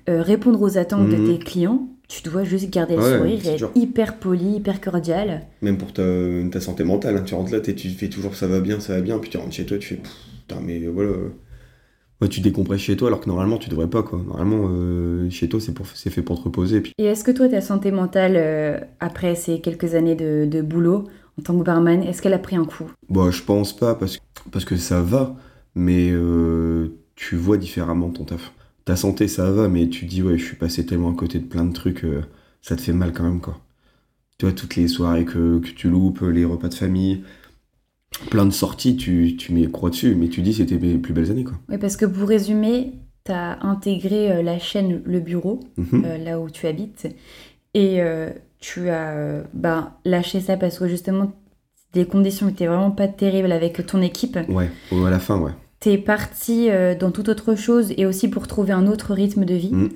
[0.08, 1.24] euh, répondre aux attentes de Mhm.
[1.26, 5.42] tes clients, tu dois juste garder le Ouais, sourire et être hyper poli, hyper cordial.
[5.62, 6.02] Même pour ta,
[6.50, 7.22] ta santé mentale, hein.
[7.24, 9.52] tu rentres là, tu fais toujours ça va bien, ça va bien, puis tu rentres
[9.52, 10.00] chez toi, tu fais
[10.48, 11.10] putain, mais voilà.
[12.20, 14.20] Ouais, tu décompresses chez toi alors que normalement tu devrais pas quoi.
[14.26, 16.80] Normalement, euh, chez toi c'est pour- c'est fait pour te reposer.
[16.80, 16.92] Puis...
[16.98, 21.04] Et est-ce que toi, ta santé mentale, euh, après ces quelques années de, de boulot
[21.38, 22.84] en tant que barman, est-ce qu'elle a pris un coup?
[23.08, 25.36] Bon, je pense pas parce que, parce que ça va,
[25.74, 28.52] mais euh, tu vois différemment ton taf.
[28.84, 31.44] Ta santé ça va, mais tu dis ouais, je suis passé tellement à côté de
[31.44, 32.22] plein de trucs, euh,
[32.62, 33.58] ça te fait mal quand même quoi.
[34.38, 37.22] Tu vois, toutes les soirées que, que tu loupes, les repas de famille,
[38.30, 41.30] plein de sorties, tu, tu mets croix dessus, mais tu dis c'était mes plus belles
[41.30, 41.58] années quoi.
[41.68, 42.92] Oui, parce que pour résumer,
[43.24, 46.02] tu as intégré euh, la chaîne Le Bureau, Mhm.
[46.24, 47.06] là où tu habites,
[47.74, 51.32] et euh, tu as bah, lâché ça parce que justement,
[51.92, 54.38] des conditions n'étaient vraiment pas terribles avec ton équipe.
[54.48, 55.52] Ouais, à la fin, ouais.
[55.80, 59.54] T'es parti euh, dans toute autre chose et aussi pour trouver un autre rythme de
[59.54, 59.88] vie Mhm.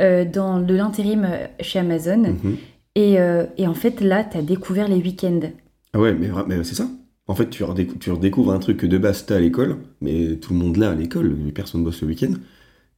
[0.00, 1.26] euh, dans de l'intérim
[1.60, 2.18] chez Amazon.
[2.42, 2.56] Mhm.
[2.94, 5.40] Et, euh, et en fait, là, t'as découvert les week-ends.
[5.92, 6.88] Ah ouais, mais, mais c'est ça.
[7.28, 10.36] En fait, tu, redécou- tu redécouvres un truc que de base t'as à l'école, mais
[10.36, 12.30] tout le monde l'a à l'école, personne bosse le week-end.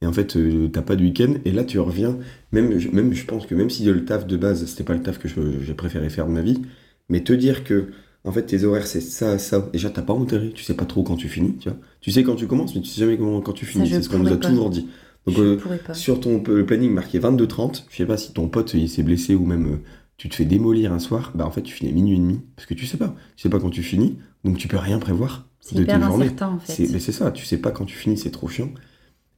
[0.01, 2.17] Et en fait, euh, t'as pas de week-end, et là tu reviens.
[2.53, 5.01] Même, je- même, je pense que même si le taf de base, c'était pas le
[5.03, 6.61] taf que j'ai préféré faire de ma vie,
[7.09, 7.89] mais te dire que,
[8.23, 9.69] en fait, tes horaires c'est ça, ça.
[9.73, 11.77] Déjà, t'as pas enterré, tu sais pas trop quand tu finis, tu vois.
[12.01, 13.89] Tu sais quand tu commences, mais tu sais jamais comment, quand tu finis.
[13.89, 14.47] C'est ce qu'on nous a pas.
[14.49, 14.87] toujours dit.
[15.27, 15.57] Donc, euh,
[15.93, 19.45] sur ton planning marqué 22-30, je sais pas si ton pote il s'est blessé ou
[19.45, 19.77] même euh,
[20.17, 22.39] tu te fais démolir un soir, bah en fait tu finis à minuit et demi
[22.55, 24.97] parce que tu sais pas, tu sais pas quand tu finis, donc tu peux rien
[24.97, 26.73] prévoir C'est de hyper incertain, en fait.
[26.99, 28.69] C'est ça, tu sais pas quand tu finis, c'est trop chiant.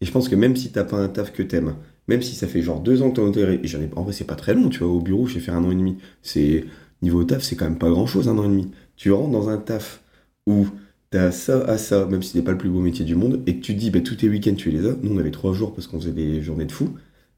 [0.02, 1.76] Et je pense que même si t'as pas un taf que t'aimes,
[2.08, 4.14] même si ça fait genre deux ans que t'es enterré, et j'en ai en vrai
[4.14, 6.66] c'est pas très long, tu vois, au bureau j'ai fait un an et demi, c'est
[7.02, 8.72] niveau taf c'est quand même pas grand chose un an et demi.
[8.96, 10.04] Tu rentres dans un taf
[10.48, 10.68] où
[11.10, 13.58] t'as ça à ça, même si c'est pas le plus beau métier du monde, et
[13.58, 15.74] que tu dis bah tous tes week-ends tu les as, nous on avait trois jours
[15.74, 16.90] parce qu'on faisait des journées de fou,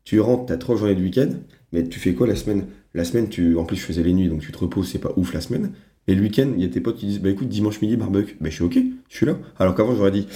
[0.04, 1.30] tu rentres, t'as trois journées de week-end,
[1.72, 2.66] mais tu fais quoi la semaine?
[2.94, 5.14] La semaine, tu, en plus je faisais les nuits, donc tu te reposes, c'est pas
[5.18, 5.72] ouf la semaine.
[6.08, 8.36] Et le week-end, il y a tes potes qui disent, bah écoute, dimanche midi, barbecue.
[8.42, 8.78] Bah je suis ok,
[9.10, 9.38] je suis là.
[9.58, 10.28] Alors qu'avant, j'aurais dit,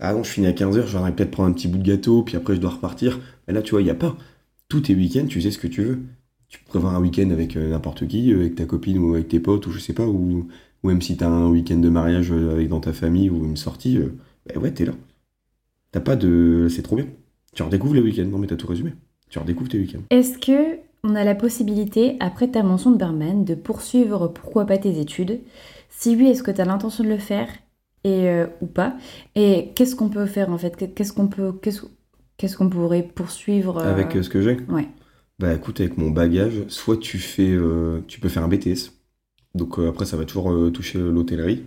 [0.00, 2.36] ah non, je finis à 15h, j'aurais peut-être prendre un petit bout de gâteau, puis
[2.36, 3.18] après je dois repartir.
[3.46, 4.16] Mais là, tu vois, il y a pas.
[4.68, 6.00] Tous tes week-ends, tu sais ce que tu veux.
[6.48, 9.28] Tu peux prévoir un week-end avec euh, n'importe qui, euh, avec ta copine ou avec
[9.28, 10.48] tes potes, ou je sais pas, ou,
[10.84, 13.98] même si t'as un week-end de mariage euh, avec dans ta famille ou une sortie,
[14.46, 14.92] bah ouais, t'es là.
[15.90, 16.68] T'as pas de.
[16.70, 17.06] C'est trop bien.
[17.54, 18.26] Tu redécouvres les week-ends.
[18.26, 18.92] Non, mais t'as tout résumé.
[19.28, 20.02] Tu redécouvres tes week-ends.
[20.10, 24.76] Est-ce que on a la possibilité, après ta mention de barman, de poursuivre pourquoi pas
[24.76, 25.40] tes études
[25.88, 27.48] Si oui, est-ce que tu as l'intention de le faire?
[28.02, 28.96] Et, euh, ou pas?
[29.36, 30.94] Et qu'est-ce qu'on peut faire en fait?
[30.94, 31.82] Qu'est-ce qu'on peut, qu'est-ce,
[32.36, 34.58] qu'est-ce qu'on pourrait poursuivre euh, Avec euh, ce que j'ai?
[34.68, 34.88] Ouais.
[35.38, 37.56] Bah écoute, avec mon bagage, soit tu fais,
[38.08, 38.92] tu peux faire un BTS.
[39.54, 41.62] Donc après, ça va toujours toucher l'hôtellerie.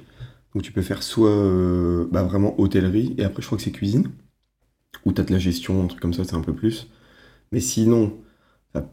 [0.55, 4.09] Donc tu peux faire soit bah, vraiment hôtellerie, et après je crois que c'est cuisine.
[5.05, 6.87] Ou t'as de la gestion, un truc comme ça, c'est un peu plus.
[7.51, 8.17] Mais sinon,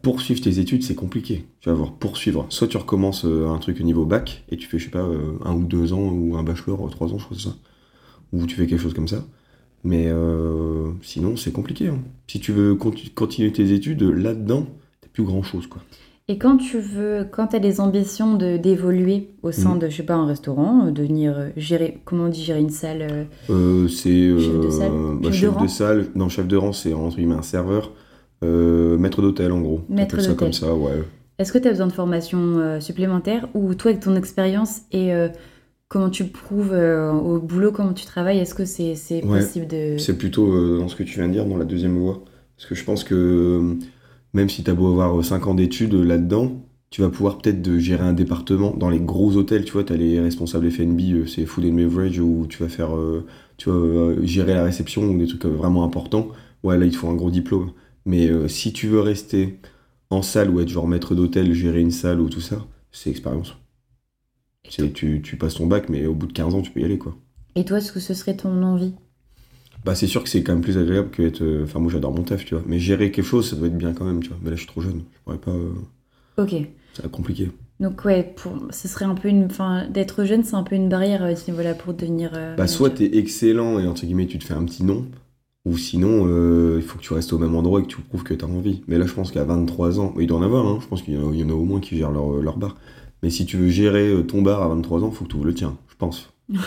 [0.01, 1.45] poursuivre tes études, c'est compliqué.
[1.59, 2.45] Tu vas voir, poursuivre.
[2.49, 4.99] Soit tu recommences euh, un truc au niveau bac, et tu fais, je sais pas,
[4.99, 7.49] euh, un ou deux ans, ou un bachelor, euh, trois ans, je crois que c'est
[7.49, 7.55] ça.
[8.33, 9.23] Ou tu fais quelque chose comme ça.
[9.83, 11.87] Mais euh, sinon, c'est compliqué.
[11.87, 11.99] hein.
[12.27, 14.65] Si tu veux conti- continuer tes études, là-dedans,
[15.01, 15.81] t'as plus grand-chose, quoi.
[16.29, 19.79] Et quand tu veux, quand as des ambitions de, d'évoluer au sein Mhm.
[19.79, 22.69] de, je sais pas, un restaurant, de venir euh, gérer, comment on dit, gérer une
[22.69, 24.91] salle euh, c'est Chef de salle?
[25.21, 26.07] bah, Chef de salle.
[26.15, 27.93] Non, chef de rang, c'est entre guillemets un serveur.
[28.43, 29.81] Euh, maître d'hôtel, en gros.
[29.89, 30.45] Maître T'appelles ça d'hôtel.
[30.47, 31.03] comme ça, ouais.
[31.39, 35.13] Est-ce que tu as besoin de formation euh, supplémentaire ou toi, avec ton expérience et
[35.13, 35.27] euh,
[35.87, 39.39] comment tu prouves au boulot, comment tu travailles, est-ce que c'est Ouais.
[39.39, 39.97] possible de...
[39.97, 42.23] C'est plutôt dans ce que tu viens de dire, dans la deuxième voie.
[42.57, 43.75] Parce que je pense que
[44.33, 46.51] même si t'as beau avoir 5 ans d'études là-dedans,
[46.89, 48.73] tu vas pouvoir peut-être gérer un département.
[48.75, 52.45] Dans les gros hôtels, tu vois, t'as les responsables FNB, c'est Food and Beverage, où
[52.49, 52.89] tu vas faire,
[53.57, 56.27] tu vas euh, gérer la réception ou des trucs vraiment importants.
[56.63, 57.71] Ouais, là, il te faut un gros diplôme.
[58.07, 59.59] Mais euh, si tu veux rester
[60.09, 63.55] en salle ou être genre maître d'hôtel, gérer une salle ou tout ça, c'est expérience.
[64.69, 66.85] C'est, tu, tu passes ton bac, mais au bout de 15 ans, tu peux y
[66.85, 67.15] aller, quoi.
[67.55, 68.93] Et toi, est-ce que ce serait ton envie?
[69.85, 71.41] Bah, c'est sûr que c'est quand même plus agréable que être.
[71.41, 72.63] euh, Enfin, moi, j'adore mon taf, tu vois.
[72.67, 74.37] Mais gérer quelque chose, ça doit être bien quand même, tu vois.
[74.41, 75.03] Mais là, je suis trop jeune.
[75.13, 75.51] Je pourrais pas.
[75.51, 75.73] euh,
[76.37, 76.53] Ok.
[76.53, 77.51] Être compliqué.
[77.79, 80.89] Donc ouais, pour, ce serait un peu une, enfin, d'être jeune, c'est un peu une
[80.89, 82.31] barrière à ce niveau-là pour devenir.
[82.33, 85.05] euh, Bah, soit t'es excellent et entre guillemets tu te fais un petit nom,
[85.67, 88.23] ou sinon euh, il faut que tu restes au même endroit et que tu prouves
[88.23, 88.83] que t'as envie.
[88.87, 91.13] Mais là je pense qu'à 23 ans, il doit en avoir, hein, je pense qu'il
[91.13, 92.75] y, en a- il y en a au moins qui gèrent leur, leur bar.
[93.23, 95.45] Mais si tu veux gérer euh, ton bar à 23 ans, faut que tu ouvres
[95.45, 96.31] le tien, je pense.
[96.49, 96.57] Ouais,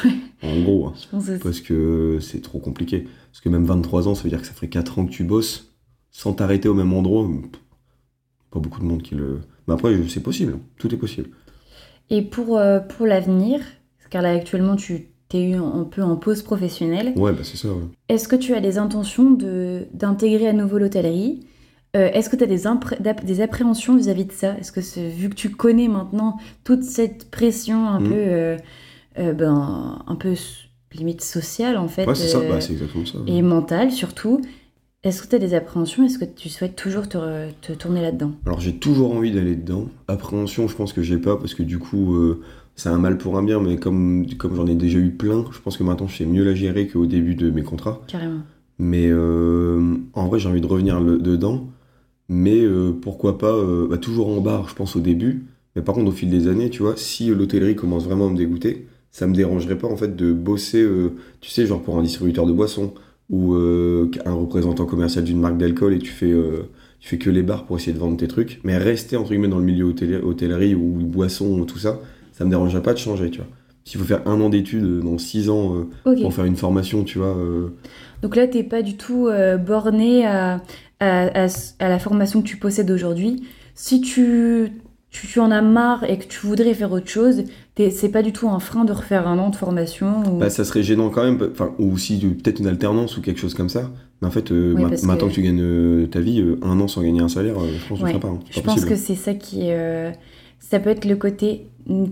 [0.42, 0.92] En gros, hein.
[1.00, 1.38] je pense aussi.
[1.42, 3.06] parce que c'est trop compliqué.
[3.32, 5.24] Parce que même 23 ans, ça veut dire que ça ferait 4 ans que tu
[5.24, 5.72] bosses
[6.10, 7.26] sans t'arrêter au même endroit.
[8.50, 9.40] Pas beaucoup de monde qui le.
[9.68, 11.30] Mais après, c'est possible, tout est possible.
[12.10, 13.60] Et pour, euh, pour l'avenir,
[14.10, 17.68] car là actuellement tu t'es eu un peu en pause professionnelle, Ouais, bah c'est ça.
[17.68, 17.84] ouais.
[18.10, 21.40] est-ce que tu as des intentions de, d'intégrer à nouveau l'hôtellerie?
[21.96, 24.56] Euh, Est-ce que tu as des, des appréhensions vis-à-vis de ça?
[24.58, 28.08] Est-ce que c'est- vu que tu connais maintenant toute cette pression un Mhm.
[28.08, 28.56] peu, euh,
[29.18, 30.34] euh, ben, un peu
[30.94, 33.18] limite sociale en fait, Ouais, c'est ça, bah, c'est exactement ça.
[33.26, 34.40] et mentale surtout,
[35.02, 36.04] est-ce que tu as des appréhensions?
[36.04, 38.32] Est-ce que tu souhaites toujours te, tourner là-dedans?
[38.46, 39.86] Alors j'ai toujours envie d'aller dedans.
[40.08, 42.40] Appréhension, je pense que j'ai pas parce que du coup, euh,
[42.80, 45.58] c'est un mal pour un bien, mais comme, comme j'en ai déjà eu plein, je
[45.60, 48.00] pense que maintenant je sais mieux la gérer qu'au début de mes contrats.
[48.06, 48.40] Carrément.
[48.78, 51.68] Mais euh, en vrai, j'ai envie de revenir le- dedans.
[52.30, 55.44] Mais euh, pourquoi pas, euh, bah, toujours en bar, je pense, au début.
[55.76, 58.36] Mais par contre, au fil des années, tu vois, si l'hôtellerie commence vraiment à me
[58.38, 60.86] dégoûter, ça me dérangerait pas, en fait, de bosser,
[61.42, 62.94] tu sais, genre pour un distributeur de boissons
[63.28, 66.32] ou un représentant commercial d'une marque d'alcool et tu fais,
[67.00, 68.60] tu fais que les bars pour essayer de vendre tes trucs.
[68.64, 72.00] Mais rester, entre guillemets, dans le milieu hôtellerie, hôtellerie ou boisson, tout ça,
[72.40, 73.46] ça me dérangerait pas de changer, tu vois.
[73.84, 75.74] S'il faut faire un an d'études euh, dans six ans
[76.06, 77.36] euh, pour faire une formation, tu vois.
[77.36, 77.68] euh,
[78.22, 79.28] Donc là, t'es pas du tout
[79.66, 80.62] borné à,
[81.00, 83.42] à, à s- à la formation que tu possèdes aujourd'hui.
[83.74, 84.70] Si tu,
[85.10, 88.22] tu, tu en as marre et que tu voudrais faire autre chose, t'es- c'est pas
[88.22, 90.22] du tout un frein de refaire un an de formation.
[90.30, 90.38] Ou...
[90.38, 93.52] Bah, ça serait gênant quand même, enfin, ou si peut-être une alternance ou quelque chose
[93.54, 93.90] comme ça.
[94.22, 96.78] Mais en fait, euh, Oui, ma- parce maintenant que- que tu gagnes ta vie, un
[96.80, 98.10] an sans gagner un salaire, je pense que Ouais.
[98.10, 98.28] sera pas.
[98.28, 98.38] hein.
[98.50, 100.12] Je pense que c'est ça qui est.
[100.60, 101.66] ça peut être le côté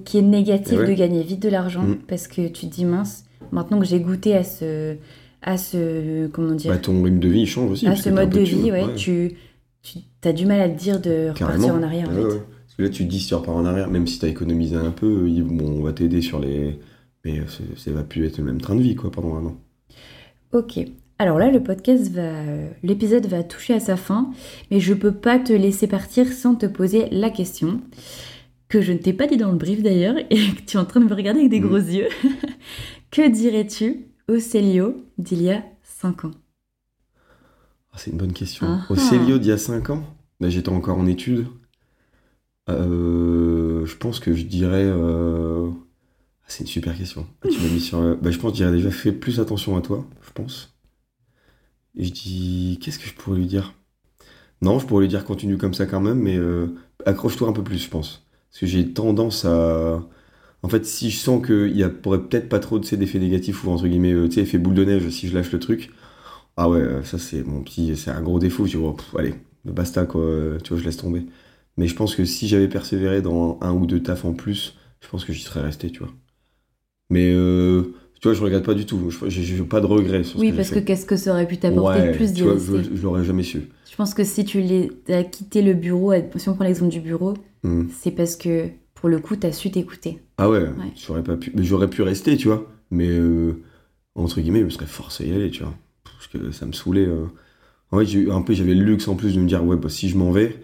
[0.05, 0.87] qui est négatif Eh ouais.
[0.89, 1.97] de gagner vite de l'argent Mm.
[2.09, 4.97] parce que tu te dis mince, maintenant que j'ai goûté à ce.
[5.43, 6.27] à ce.
[6.29, 6.73] comment dire.
[6.73, 7.87] Bah, ton rythme de vie il change aussi.
[7.87, 9.35] à ce mode de vie, ouais, tu,
[9.83, 12.23] tu as du mal à te dire de repartir en arrière en fait.
[12.23, 14.29] Parce que là, tu te dis si tu repars en arrière, même si tu as
[14.29, 16.79] économisé un peu, bon, on va t'aider sur les.
[17.25, 17.41] Mais
[17.77, 19.57] ça va plus être le même train de vie, quoi, pendant un an.
[20.53, 20.79] Ok.
[21.21, 22.31] Alors là, le podcast va,
[22.85, 24.31] l'épisode va toucher à sa fin,
[24.71, 27.81] mais je peux pas te laisser partir sans te poser la question
[28.69, 30.85] que je ne t'ai pas dit dans le brief d'ailleurs et que tu es en
[30.85, 31.67] train de me regarder avec des Mm.
[31.67, 32.09] gros yeux.
[33.11, 36.33] que dirais-tu au Célio d'il y a 5 ans?
[37.93, 38.67] Ah, c'est une bonne question.
[38.69, 38.97] Ah Au.
[38.97, 40.05] Célio d'il y a 5 ans,
[40.41, 41.47] j'étais encore en études.
[42.69, 44.85] Euh, je pense que je dirais.
[44.85, 47.27] euh, ah, c'est une super question.
[47.43, 47.99] Ah, tu m'as mis sur.
[48.17, 50.75] Bah, je pense que je dirais déjà fais plus attention à toi, je pense.
[51.97, 52.79] Et je dis.
[52.83, 53.75] Qu'est-ce que je pourrais lui dire?
[54.61, 56.75] Non, je pourrais lui dire continue comme ça quand même, mais euh,
[57.07, 58.28] accroche-toi un peu plus, je pense.
[58.51, 60.03] Parce que j'ai tendance à.
[60.63, 63.65] En fait, si je sens qu'il y a peut-être pas trop de ces d'effets négatifs
[63.65, 65.91] ou entre guillemets, euh, tu sais, effet boule de neige si je lâche le truc,
[66.57, 68.67] ah ouais, euh, ça c'est mon petit, c'est un gros défaut.
[68.67, 69.35] Je dis, oh, pff, allez,
[69.65, 71.27] basta quoi, euh, tu vois, je laisse tomber.
[71.79, 75.09] Mais je pense que si j'avais persévéré dans un ou deux tafs en plus, je
[75.09, 76.13] pense que j'y serais resté, tu vois.
[77.11, 79.11] Mais euh, tu vois, je regrette pas du tout.
[79.11, 81.47] Je- J'ai pas de regrets sur ce Oui, que parce que qu'est-ce que ça aurait
[81.49, 83.69] pu t'apporter Ouais, de plus tu d'y vois, rester je, je l'aurais jamais su.
[83.91, 84.61] Je pense que si tu
[85.09, 87.87] as quitté le bureau, si on prend l'exemple du bureau, Hmm.
[87.91, 90.21] c'est parce que pour le coup, tu as su t'écouter.
[90.39, 90.67] Ah ouais,
[90.97, 92.67] j'aurais pas pu, j'aurais pu rester, tu vois.
[92.91, 93.63] Mais euh,
[94.15, 96.73] entre guillemets, je me serais forcé à y aller, tu vois, parce que ça me
[96.73, 97.07] saoulait.
[97.07, 97.27] euh.
[97.93, 99.89] En fait, j'ai un peu, j'avais le luxe en plus de me dire, ouais, bah,
[99.89, 100.61] si je m'en vais,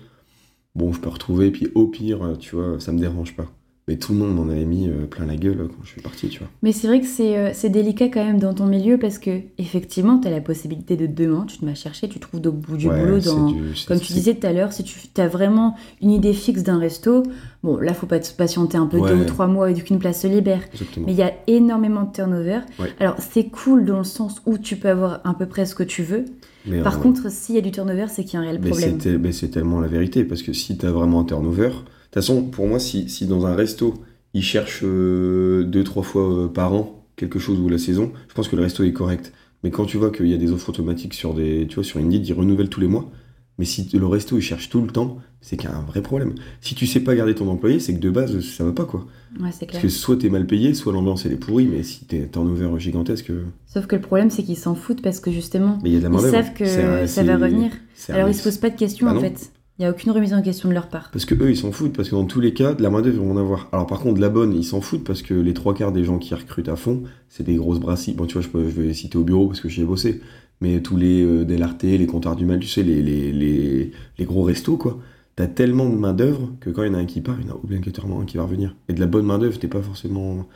[0.75, 3.47] bon, je peux retrouver, puis au pire, tu vois, ça me dérange pas.
[3.87, 6.29] Mais tout le monde m'en avait mis euh, plein la gueule quand je suis parti,
[6.31, 6.49] tu vois.
[6.62, 10.18] Mais c'est vrai que c'est euh, délicat quand même dans ton milieu parce que effectivement,
[10.18, 12.88] tu as la possibilité de demain, tu te mets chercher, tu trouves au bout du
[12.88, 13.18] Ouais, boulot.
[13.20, 13.47] Dans...
[13.51, 16.79] du- Comme tu disais tout à l'heure, si tu as vraiment une idée fixe d'un
[16.79, 17.25] resto,
[17.62, 19.11] bon, là, faut pas te patienter un peu Ouais.
[19.11, 20.62] deux ou trois mois et qu'une place se libère.
[20.73, 21.05] Exactement.
[21.07, 22.61] Mais il y a énormément de turnover.
[22.79, 22.88] Ouais.
[23.01, 25.83] Alors, c'est cool dans le sens où tu peux avoir à peu près ce que
[25.83, 26.25] tu veux.
[26.66, 28.61] Mais, Par euh, contre, s'il y a du turnover, c'est qu'il y a un réel
[28.62, 28.99] Mais problème.
[29.33, 31.70] c'est tellement la vérité, parce que si tu as vraiment un turnover,
[32.14, 33.94] toute façon, pour moi, si, si dans un resto,
[34.35, 38.35] ils cherchent euh, deux, trois fois euh, par an quelque chose ou la saison, je
[38.35, 39.33] pense que le resto est correct.
[39.62, 42.00] Mais quand tu vois qu'il y a des offres automatiques sur des, tu vois, sur
[42.00, 43.10] Indeed, ils renouvellent tous les mois,
[43.58, 46.02] mais si le resto il cherche tout le temps, c'est qu'il y a un vrai
[46.02, 46.35] problème.
[46.60, 49.06] Si tu sais pas garder ton employé, c'est que de base, ça va pas quoi.
[49.40, 49.81] Ouais, c'est clair.
[49.81, 52.79] Parce que soit t'es mal payé, soit l'ambiance elle est pourrie, mais si t'es turnover
[52.79, 55.94] gigantesque, euh, Sauf que le problème, c'est qu'ils s'en foutent parce que justement, mais il
[55.94, 57.71] y a de la ils savent que C'est un- ça va revenir.
[58.08, 59.52] Alors, ils se posent pas de questions Bah en fait.
[59.79, 61.10] Il n'y a aucune remise en question de leur part.
[61.10, 63.16] Parce que eux, ils s'en foutent, parce que dans tous les cas, de la main-d'œuvre,
[63.16, 63.68] ils vont en avoir.
[63.72, 66.04] Alors par contre, de la bonne, ils s'en foutent, parce que les trois quarts des
[66.04, 68.14] gens qui recrutent à fond, c'est des grosses brasseries.
[68.14, 70.20] Bon, tu vois, je, vais citer au bureau parce que j'y ai bossé.
[70.60, 71.44] Mais tous les euh,
[71.83, 75.00] les comptoirs du mal, tu sais, les, les, les, les gros restos, quoi.
[75.35, 77.50] t'as tellement de main-d'œuvre que quand il y en a un qui part, il y
[77.50, 78.77] en a obligatoirement un qui va revenir.
[78.88, 80.46] Et de la bonne main-d'œuvre, t'es pas forcément.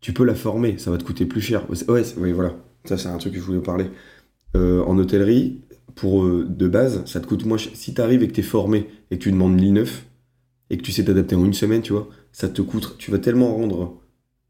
[0.00, 1.64] Tu peux la former, ça va te coûter plus cher.
[1.88, 2.56] Ouais, oui, voilà.
[2.84, 3.86] Ça, c'est un truc que je voulais parler.
[4.56, 5.62] Euh, en hôtellerie,
[5.94, 7.72] pour euh, de base, ça te coûte moins cher.
[7.74, 10.06] Si t'arrives et que t'es formé et que tu demandes 1009
[10.70, 12.96] et que tu sais t'adapter en une semaine, tu vois, ça te coûte.
[12.98, 14.00] Tu vas tellement rendre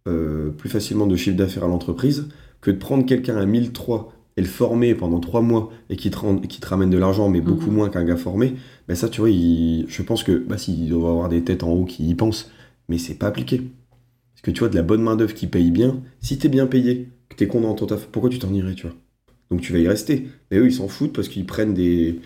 [0.08, 2.28] euh, plus facilement de chiffre d'affaires à l'entreprise
[2.60, 6.46] que de prendre quelqu'un à 1003 et le former pendant trois mois et qui te,
[6.46, 7.76] qui te ramène de l'argent, mais beaucoup Mhm.
[7.76, 8.54] moins qu'un gars formé,
[8.88, 11.70] ben ça, tu vois, il- je pense que bah, s'il doit avoir des têtes en
[11.72, 12.50] haut qui y pensent,
[12.88, 13.58] mais c'est pas appliqué.
[14.34, 17.10] Parce que tu vois, de la bonne main-d'œuvre qui paye bien, si t'es bien payé,
[17.28, 18.96] que t'es content dans ton taf, pourquoi tu t'en irais, tu vois?
[19.54, 20.26] Donc tu vas y rester.
[20.50, 22.18] Mais eux, ils s'en foutent parce qu'ils prennent des.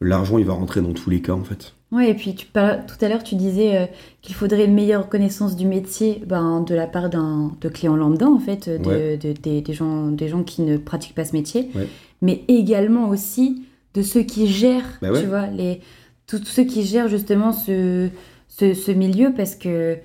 [0.00, 1.72] L'argent, il va rentrer dans tous les cas, en fait.
[1.90, 3.86] Ouais, et puis tu parles, tout à l'heure, tu disais euh,
[4.22, 8.28] qu'il faudrait une meilleure connaissance du métier ben, de la part d'un de clients lambda,
[8.28, 9.16] en fait, de, Ouais.
[9.16, 11.88] de- des- des gens, des gens qui ne pratiquent pas ce métier, Ouais.
[12.22, 13.64] mais également aussi
[13.94, 15.20] de ceux qui gèrent, Bah ouais.
[15.22, 15.80] tu vois, les,
[16.28, 18.08] tous ceux qui gèrent justement ce,
[18.48, 19.96] ce, ce milieu, parce que,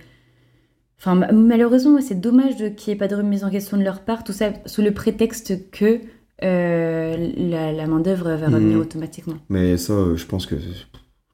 [0.99, 4.01] enfin, ma- malheureusement, c'est dommage qu'il n'y ait pas de remise en question de leur
[4.01, 5.99] part, tout ça sous le prétexte que
[6.43, 8.81] euh, la, la main-d'œuvre va revenir Mhm.
[8.81, 9.35] automatiquement.
[9.49, 10.55] Mais ça, euh, je pense que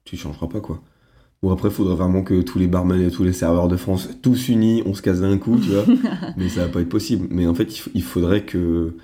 [0.06, 0.82] tu changeras pas, quoi.
[1.44, 4.10] Ou après, il faudrait vraiment que tous les barman et tous les serveurs de France,
[4.22, 5.86] tous unis, on se casse d'un coup, tu vois.
[6.38, 7.28] mais ça va pas être possible.
[7.32, 8.96] Mais en fait, il, faudrait que,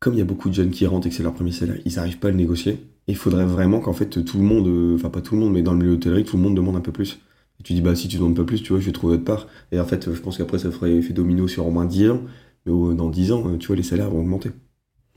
[0.00, 1.76] comme il y a beaucoup de jeunes qui rentrent et que c'est leur premier salaire,
[1.84, 2.80] ils n'arrivent pas à le négocier.
[3.08, 5.62] Il faudrait vraiment qu'en fait, tout le monde, euh, enfin pas tout le monde, mais
[5.62, 7.20] dans le milieu hôtellerie, tout le monde demande un peu plus.
[7.60, 9.24] Et tu dis, bah si tu demandes pas plus, tu vois, je vais trouver autre
[9.24, 9.46] part.
[9.72, 12.22] Et en fait, je pense qu'après, ça ferait effet domino sur au moins 10 ans.
[12.66, 14.50] Mais dans 10 ans, tu vois, les salaires vont augmenter.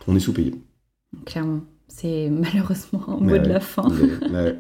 [0.08, 0.54] On est sous-payé.
[1.26, 1.62] Clairement.
[1.88, 3.88] C'est malheureusement un mot Ouais, de la fin.
[4.32, 4.60] Mais, ouais,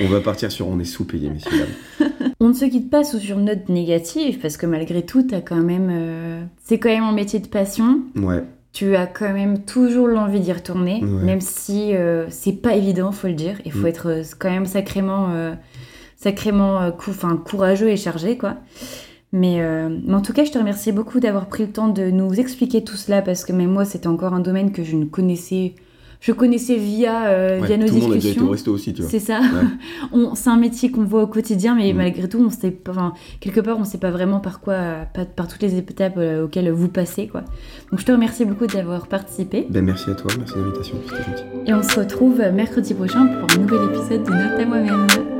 [0.00, 1.50] on va partir sur on est sous-payé, messieurs.
[1.98, 2.08] dames.
[2.40, 5.56] On ne se quitte pas sous une note négative parce que malgré tout, t'as quand
[5.62, 8.00] même, euh, c'est quand même un métier de passion.
[8.14, 8.44] Ouais.
[8.72, 11.24] Tu as quand même toujours l'envie d'y retourner, Ouais.
[11.24, 13.60] même si euh, c'est pas évident, faut le dire.
[13.64, 13.86] Il faut Mm.
[13.86, 15.52] être euh, quand même sacrément, euh,
[16.16, 18.56] sacrément cou- enfin, courageux et chargé, quoi.
[19.32, 22.10] Mais, euh, mais en tout cas, je te remercie beaucoup d'avoir pris le temps de
[22.10, 25.04] nous expliquer tout cela parce que même moi, c'était encore un domaine que je ne
[25.04, 25.74] connaissais.
[26.20, 28.46] Je connaissais via, euh, Ouais, via nos tout le monde a déjà été discussions.
[28.48, 29.10] au resto aussi, tu vois.
[29.10, 29.38] C'est ça.
[29.40, 30.24] Ouais.
[30.34, 31.96] C'est un métier qu'on voit au quotidien, mais Mm.
[31.96, 34.74] malgré tout, on sait pas, enfin, quelque part, on sait pas vraiment par quoi,
[35.14, 37.42] par, par toutes les étapes euh, auxquelles vous passez, quoi.
[37.92, 41.22] Donc, je te remercie beaucoup d'avoir participé, Ben, merci à toi, merci de l'invitation, c'était
[41.22, 41.44] gentil.
[41.66, 45.37] et on se retrouve mercredi prochain pour un nouvel épisode de Note à moi-même.